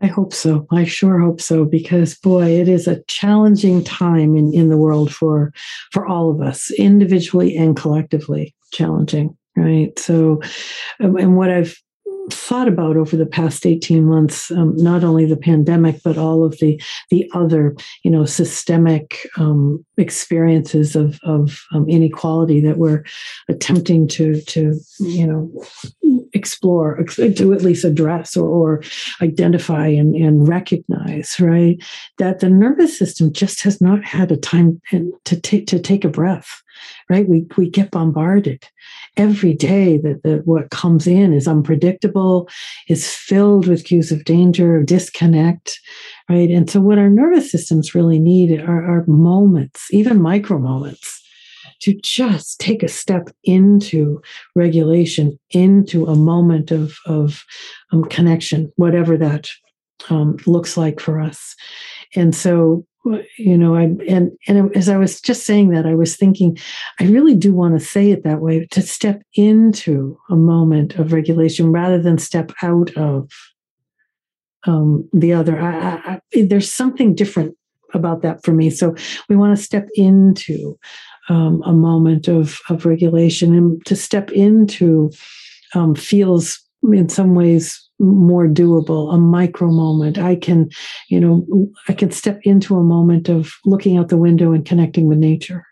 [0.00, 0.66] I hope so.
[0.72, 5.14] I sure hope so because boy, it is a challenging time in, in the world
[5.14, 5.52] for
[5.92, 9.98] for all of us, individually and collectively challenging, right?
[9.98, 10.40] So
[11.00, 11.76] um, and what I've
[12.30, 16.58] thought about over the past 18 months um, not only the pandemic but all of
[16.58, 16.80] the
[17.10, 23.04] the other you know systemic um, experiences of of um, inequality that we're
[23.48, 25.50] attempting to to you know
[26.32, 28.82] explore to at least address or, or
[29.22, 31.82] identify and, and recognize right
[32.18, 34.80] that the nervous system just has not had a time
[35.24, 36.62] to take to take a breath
[37.08, 38.64] right we we get bombarded
[39.16, 42.48] every day that, that what comes in is unpredictable,
[42.88, 45.78] is filled with cues of danger, disconnect,
[46.28, 46.50] right?
[46.50, 51.19] And so what our nervous systems really need are, are moments, even micro moments,
[51.80, 54.20] to just take a step into
[54.54, 57.44] regulation, into a moment of, of
[57.92, 59.48] um, connection, whatever that
[60.08, 61.54] um, looks like for us.
[62.14, 62.84] And so
[63.38, 66.58] you know i and and as i was just saying that i was thinking
[67.00, 71.10] i really do want to say it that way to step into a moment of
[71.10, 73.30] regulation rather than step out of
[74.66, 77.56] um, the other I, I, I, there's something different
[77.94, 78.70] about that for me.
[78.70, 78.94] So
[79.28, 80.78] we want to step into
[81.30, 85.10] um, a moment of of regulation, and to step into
[85.74, 86.60] um, feels
[86.92, 90.18] in some ways more doable a micro moment.
[90.18, 90.70] I can
[91.08, 91.46] you know
[91.88, 95.64] i can step into a moment of looking out the window and connecting with nature.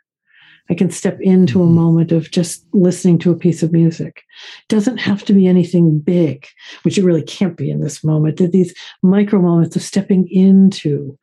[0.70, 1.74] I can step into a mm-hmm.
[1.74, 4.22] moment of just listening to a piece of music.
[4.62, 6.46] It doesn't have to be anything big
[6.82, 8.36] which it really can't be in this moment.
[8.36, 11.18] That these micro moments of stepping into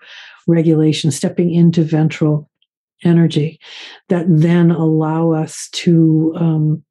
[0.47, 2.49] regulation stepping into ventral
[3.03, 3.59] energy
[4.09, 6.83] that then allow us to um,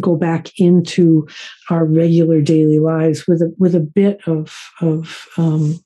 [0.00, 1.26] go back into
[1.70, 5.78] our regular daily lives with a with a bit of of um,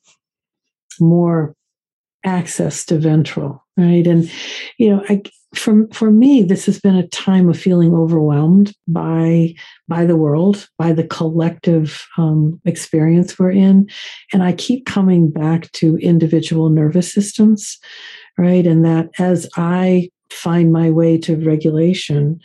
[0.99, 1.55] more
[2.25, 4.05] access to ventral right?
[4.07, 4.31] And
[4.77, 5.21] you know I,
[5.55, 9.55] for for me this has been a time of feeling overwhelmed by
[9.87, 13.89] by the world by the collective um, experience we're in.
[14.33, 17.79] And i keep coming back to individual nervous systems
[18.39, 22.39] right and that as i find my way to regulation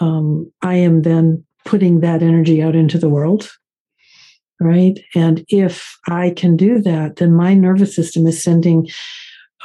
[0.00, 3.50] um, I am then putting that energy out into the world.
[4.60, 4.98] Right.
[5.14, 8.88] And if I can do that, then my nervous system is sending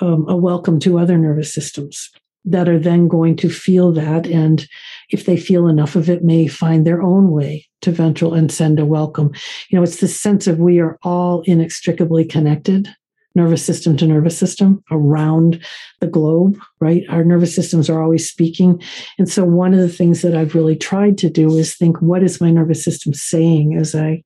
[0.02, 2.10] um, a welcome to other nervous systems
[2.44, 4.28] that are then going to feel that.
[4.28, 4.68] And
[5.10, 8.80] if they feel enough of it, may find their own way to ventral and send
[8.80, 9.32] a welcome.
[9.70, 12.90] You know, it's this sense of we are all inextricably connected
[13.36, 15.64] nervous system to nervous system around
[16.00, 17.04] the globe, right?
[17.10, 18.82] Our nervous systems are always speaking.
[19.18, 22.24] And so, one of the things that I've really tried to do is think, what
[22.24, 24.24] is my nervous system saying as I,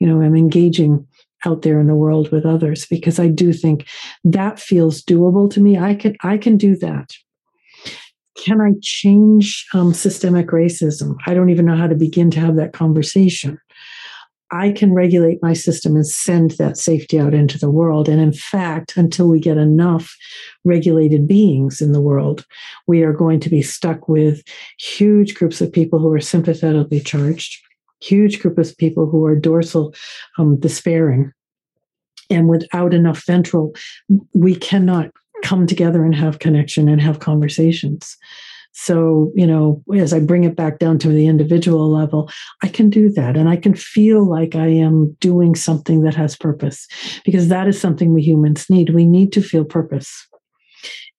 [0.00, 1.06] you know, am engaging
[1.44, 2.86] out there in the world with others?
[2.86, 3.86] Because I do think
[4.24, 5.78] that feels doable to me.
[5.78, 7.10] I can, I can do that.
[8.38, 11.16] Can I change um, systemic racism?
[11.26, 13.58] I don't even know how to begin to have that conversation.
[14.52, 18.08] I can regulate my system and send that safety out into the world.
[18.08, 20.14] And in fact, until we get enough
[20.64, 22.44] regulated beings in the world,
[22.86, 24.42] we are going to be stuck with
[24.78, 27.60] huge groups of people who are sympathetically charged,
[28.00, 29.94] huge group of people who are dorsal
[30.38, 31.32] um, despairing.
[32.30, 33.74] And without enough ventral,
[34.32, 35.10] we cannot
[35.42, 38.16] come together and have connection and have conversations.
[38.78, 42.30] So, you know, as I bring it back down to the individual level,
[42.62, 43.34] I can do that.
[43.34, 46.86] And I can feel like I am doing something that has purpose
[47.24, 48.90] because that is something we humans need.
[48.90, 50.28] We need to feel purpose.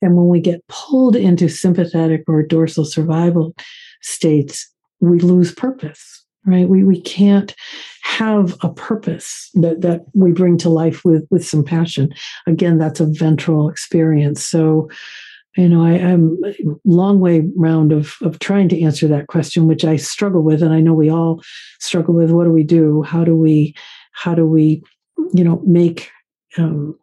[0.04, 3.56] And when we get pulled into sympathetic or dorsal survival
[4.04, 4.72] states,
[5.02, 6.70] we lose purpose, right?
[6.70, 7.56] We, we can't
[8.04, 12.14] have a purpose that, that we bring to life with, with some passion.
[12.46, 14.46] Again, that's a ventral experience.
[14.46, 14.90] So,
[15.58, 16.54] you know, I, am a
[16.86, 20.72] long way round of of trying to answer that question, which I struggle with, and
[20.72, 21.42] I know we all
[21.80, 22.30] struggle with.
[22.30, 23.02] What do we do?
[23.02, 23.74] How do we,
[24.12, 24.84] how do we,
[25.34, 26.12] you know, make
[26.58, 26.98] um,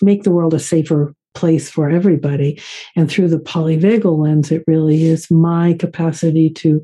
[0.00, 2.58] make the world a safer place for everybody?
[2.96, 6.82] And through the polyvagal lens, it really is my capacity to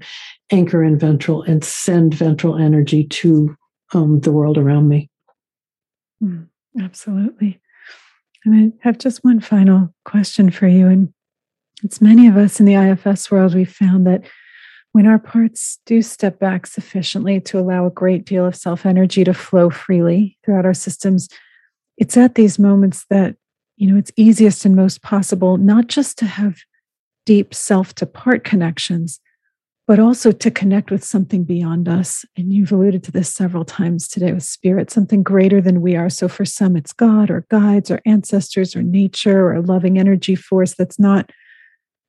[0.52, 3.56] anchor in ventral and send ventral energy to
[3.94, 5.08] um, the world around me.
[6.22, 6.48] Mm,
[6.78, 7.60] absolutely.
[8.44, 10.86] And I have just one final question for you.
[10.86, 11.12] And
[11.82, 14.24] it's many of us in the IFS world, we've found that
[14.92, 19.24] when our parts do step back sufficiently to allow a great deal of self energy
[19.24, 21.28] to flow freely throughout our systems,
[21.96, 23.36] it's at these moments that,
[23.76, 26.58] you know, it's easiest and most possible not just to have
[27.26, 29.20] deep self to part connections,
[29.86, 32.24] but also to connect with something beyond us.
[32.36, 36.08] And you've alluded to this several times today with spirit, something greater than we are.
[36.08, 40.34] So for some, it's God or guides or ancestors or nature or a loving energy
[40.34, 41.30] force that's not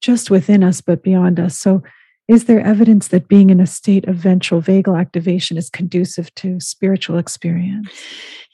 [0.02, 1.58] just within us, but beyond us.
[1.58, 1.84] So
[2.28, 6.60] is there evidence that being in a state of ventral vagal activation is conducive to
[6.60, 7.90] spiritual experience?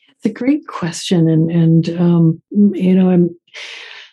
[0.10, 1.30] It's a great question.
[1.30, 3.36] And, and um, you know, I'm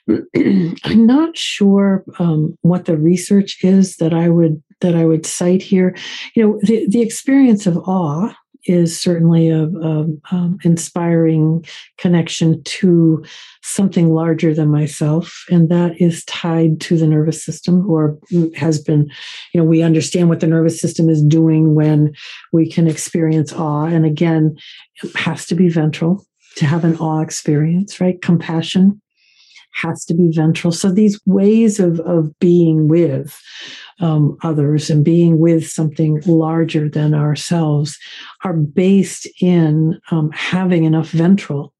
[0.84, 5.62] I'm not sure um, what the research is that I would that I would cite
[5.62, 5.96] here.
[6.34, 8.34] You know, the, the experience of awe
[8.64, 11.64] is certainly a, a um, inspiring
[11.96, 13.24] connection to
[13.62, 18.18] something larger than myself, and that is tied to the nervous system, or
[18.54, 19.10] has been.
[19.54, 22.12] You know, we understand what the nervous system is doing when
[22.52, 24.56] we can experience awe, and again,
[25.02, 26.26] it has to be ventral
[26.56, 28.20] to have an awe experience, right?
[28.20, 29.00] Compassion
[29.72, 30.72] has to be ventral.
[30.72, 33.40] So these ways of, of being with
[34.00, 37.98] um, others and being with something larger than ourselves
[38.44, 41.74] are based in um, having enough ventral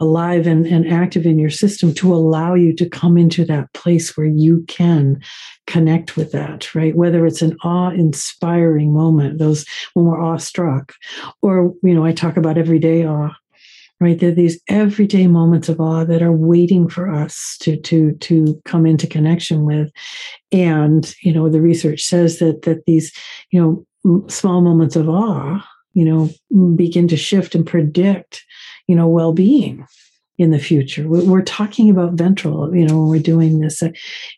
[0.00, 4.16] alive and, and active in your system to allow you to come into that place
[4.16, 5.20] where you can
[5.66, 6.96] connect with that, right?
[6.96, 10.94] Whether it's an awe-inspiring moment, those when we're awestruck,
[11.42, 13.34] or you know, I talk about everyday awe
[14.00, 14.18] right?
[14.18, 18.60] There are these everyday moments of awe that are waiting for us to to to
[18.64, 19.90] come into connection with.
[20.50, 23.12] And you know, the research says that that these
[23.50, 23.60] you
[24.04, 25.62] know small moments of awe,
[25.92, 26.30] you know,
[26.74, 28.42] begin to shift and predict,
[28.86, 29.86] you know, well-being
[30.40, 31.06] in the future.
[31.06, 33.82] We're talking about ventral, you know, when we're doing this.
[33.82, 33.90] Uh,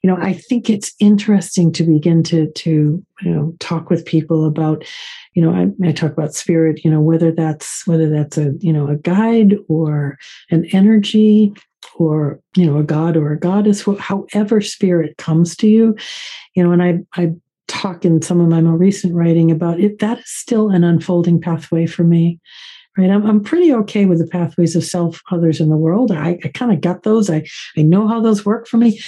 [0.03, 4.45] you know, I think it's interesting to begin to to you know talk with people
[4.45, 4.85] about,
[5.35, 6.85] you know, I, I talk about spirit.
[6.85, 10.19] You know, whether that's whether that's a you know a guide or
[10.51, 11.55] an energy
[11.95, 15.95] or you know a god or a goddess, however spirit comes to you.
[16.57, 17.31] You know, and I I
[17.69, 20.01] talk in some of my more recent writing about it.
[20.01, 22.41] That is still an unfolding pathway for me
[22.97, 23.11] right?
[23.11, 26.13] I'm, I'm pretty okay with the pathways of self others in the world.
[26.13, 27.31] I, I kind of got those.
[27.31, 27.45] I,
[27.77, 29.01] I know how those work for me.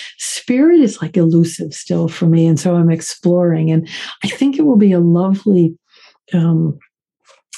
[0.45, 3.89] Spirit is like elusive still for me and so i'm exploring and
[4.23, 5.77] i think it will be a lovely
[6.33, 6.79] um,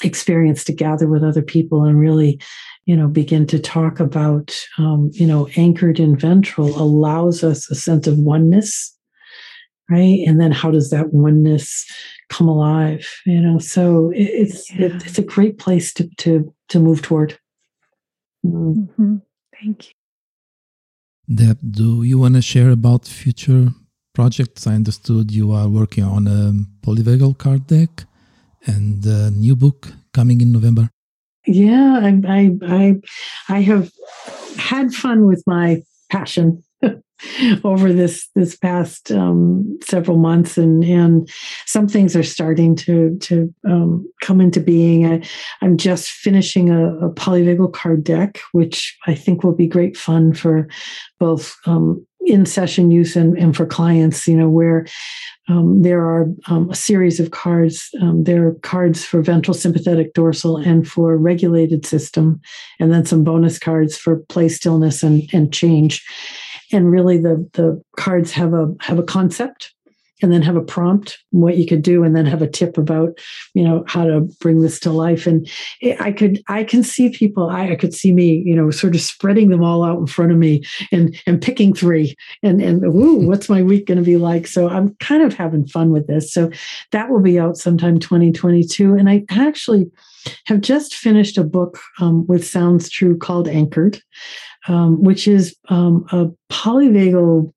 [0.03, 2.39] experience to gather with other people and really
[2.85, 7.75] you know begin to talk about um, you know anchored in ventral allows us a
[7.75, 8.96] sense of oneness
[9.89, 11.85] right and then how does that oneness
[12.29, 14.87] come alive you know so it's yeah.
[14.87, 17.37] it, it's a great place to to to move toward
[18.45, 18.75] mm.
[18.75, 19.17] mm-hmm.
[19.53, 19.91] thank you
[21.29, 23.67] Deb, do you want to share about future
[24.13, 24.65] projects?
[24.65, 26.53] I understood you are working on a
[26.85, 28.05] polyvagal card deck
[28.65, 30.89] and a new book coming in November.
[31.45, 32.95] Yeah, I, I, I,
[33.49, 33.91] I have
[34.57, 36.63] had fun with my passion
[37.63, 41.29] over this this past um, several months, and and
[41.65, 45.05] some things are starting to to um, come into being.
[45.05, 49.97] I, am just finishing a, a, polyvagal card deck, which I think will be great
[49.97, 50.67] fun for
[51.19, 54.27] both um, in session use and, and for clients.
[54.27, 54.85] You know where.
[55.49, 57.89] Um, there are um, a series of cards.
[58.01, 62.41] Um, there are cards for ventral sympathetic dorsal and for regulated system,
[62.81, 66.03] and then some bonus cards for play stillness and, and change
[66.71, 69.73] and really the the cards have a have a concept
[70.21, 73.17] and then have a prompt what you could do and then have a tip about
[73.53, 75.27] you know how to bring this to life.
[75.27, 75.47] And
[75.81, 78.95] it, i could i can see people I, I, could see me you know sort
[78.95, 82.83] of spreading them all out in front of me and and picking three and and
[82.83, 84.47] ooh, what's my week going to be like?
[84.47, 86.33] So i'm kind of having fun with this.
[86.33, 86.51] So
[86.91, 89.89] that will be out sometime 2022 and i actually
[90.45, 94.01] have just finished a book um, with sounds true called anchored
[94.67, 97.53] um, which is um, a polyvagal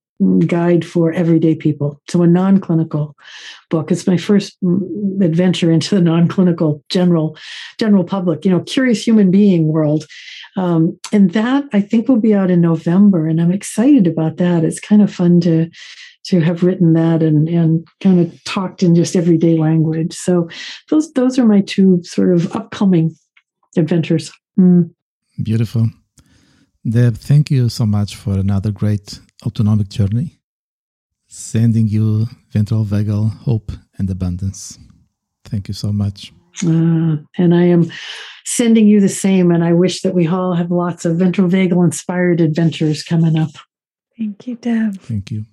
[0.47, 2.01] guide for everyday people.
[2.09, 3.17] So a non-clinical
[3.71, 3.91] book.
[3.91, 4.59] It's my first
[5.23, 7.39] adventure into the non-clinical general
[7.79, 10.05] general public, you know, curious human being world.
[10.57, 14.65] Um, and that I think will be out in November, and I'm excited about that.
[14.65, 15.71] It's kind of fun to
[16.25, 20.15] to have written that and and kind of talked in just everyday language.
[20.15, 20.49] So
[20.91, 23.17] those those are my two sort of upcoming
[23.77, 24.33] adventures.
[24.59, 24.91] Mm.
[25.43, 25.89] Beautiful.
[26.89, 30.39] Deb, thank you so much for another great autonomic journey.
[31.29, 34.79] Sending you ventral vagal hope and abundance.
[35.45, 36.33] Thank you so much.
[36.65, 37.91] Uh, and I am
[38.45, 39.51] sending you the same.
[39.51, 43.51] And I wish that we all have lots of ventral vagal inspired adventures coming up.
[44.19, 45.01] Thank you, Deb.
[45.01, 45.45] Thank you.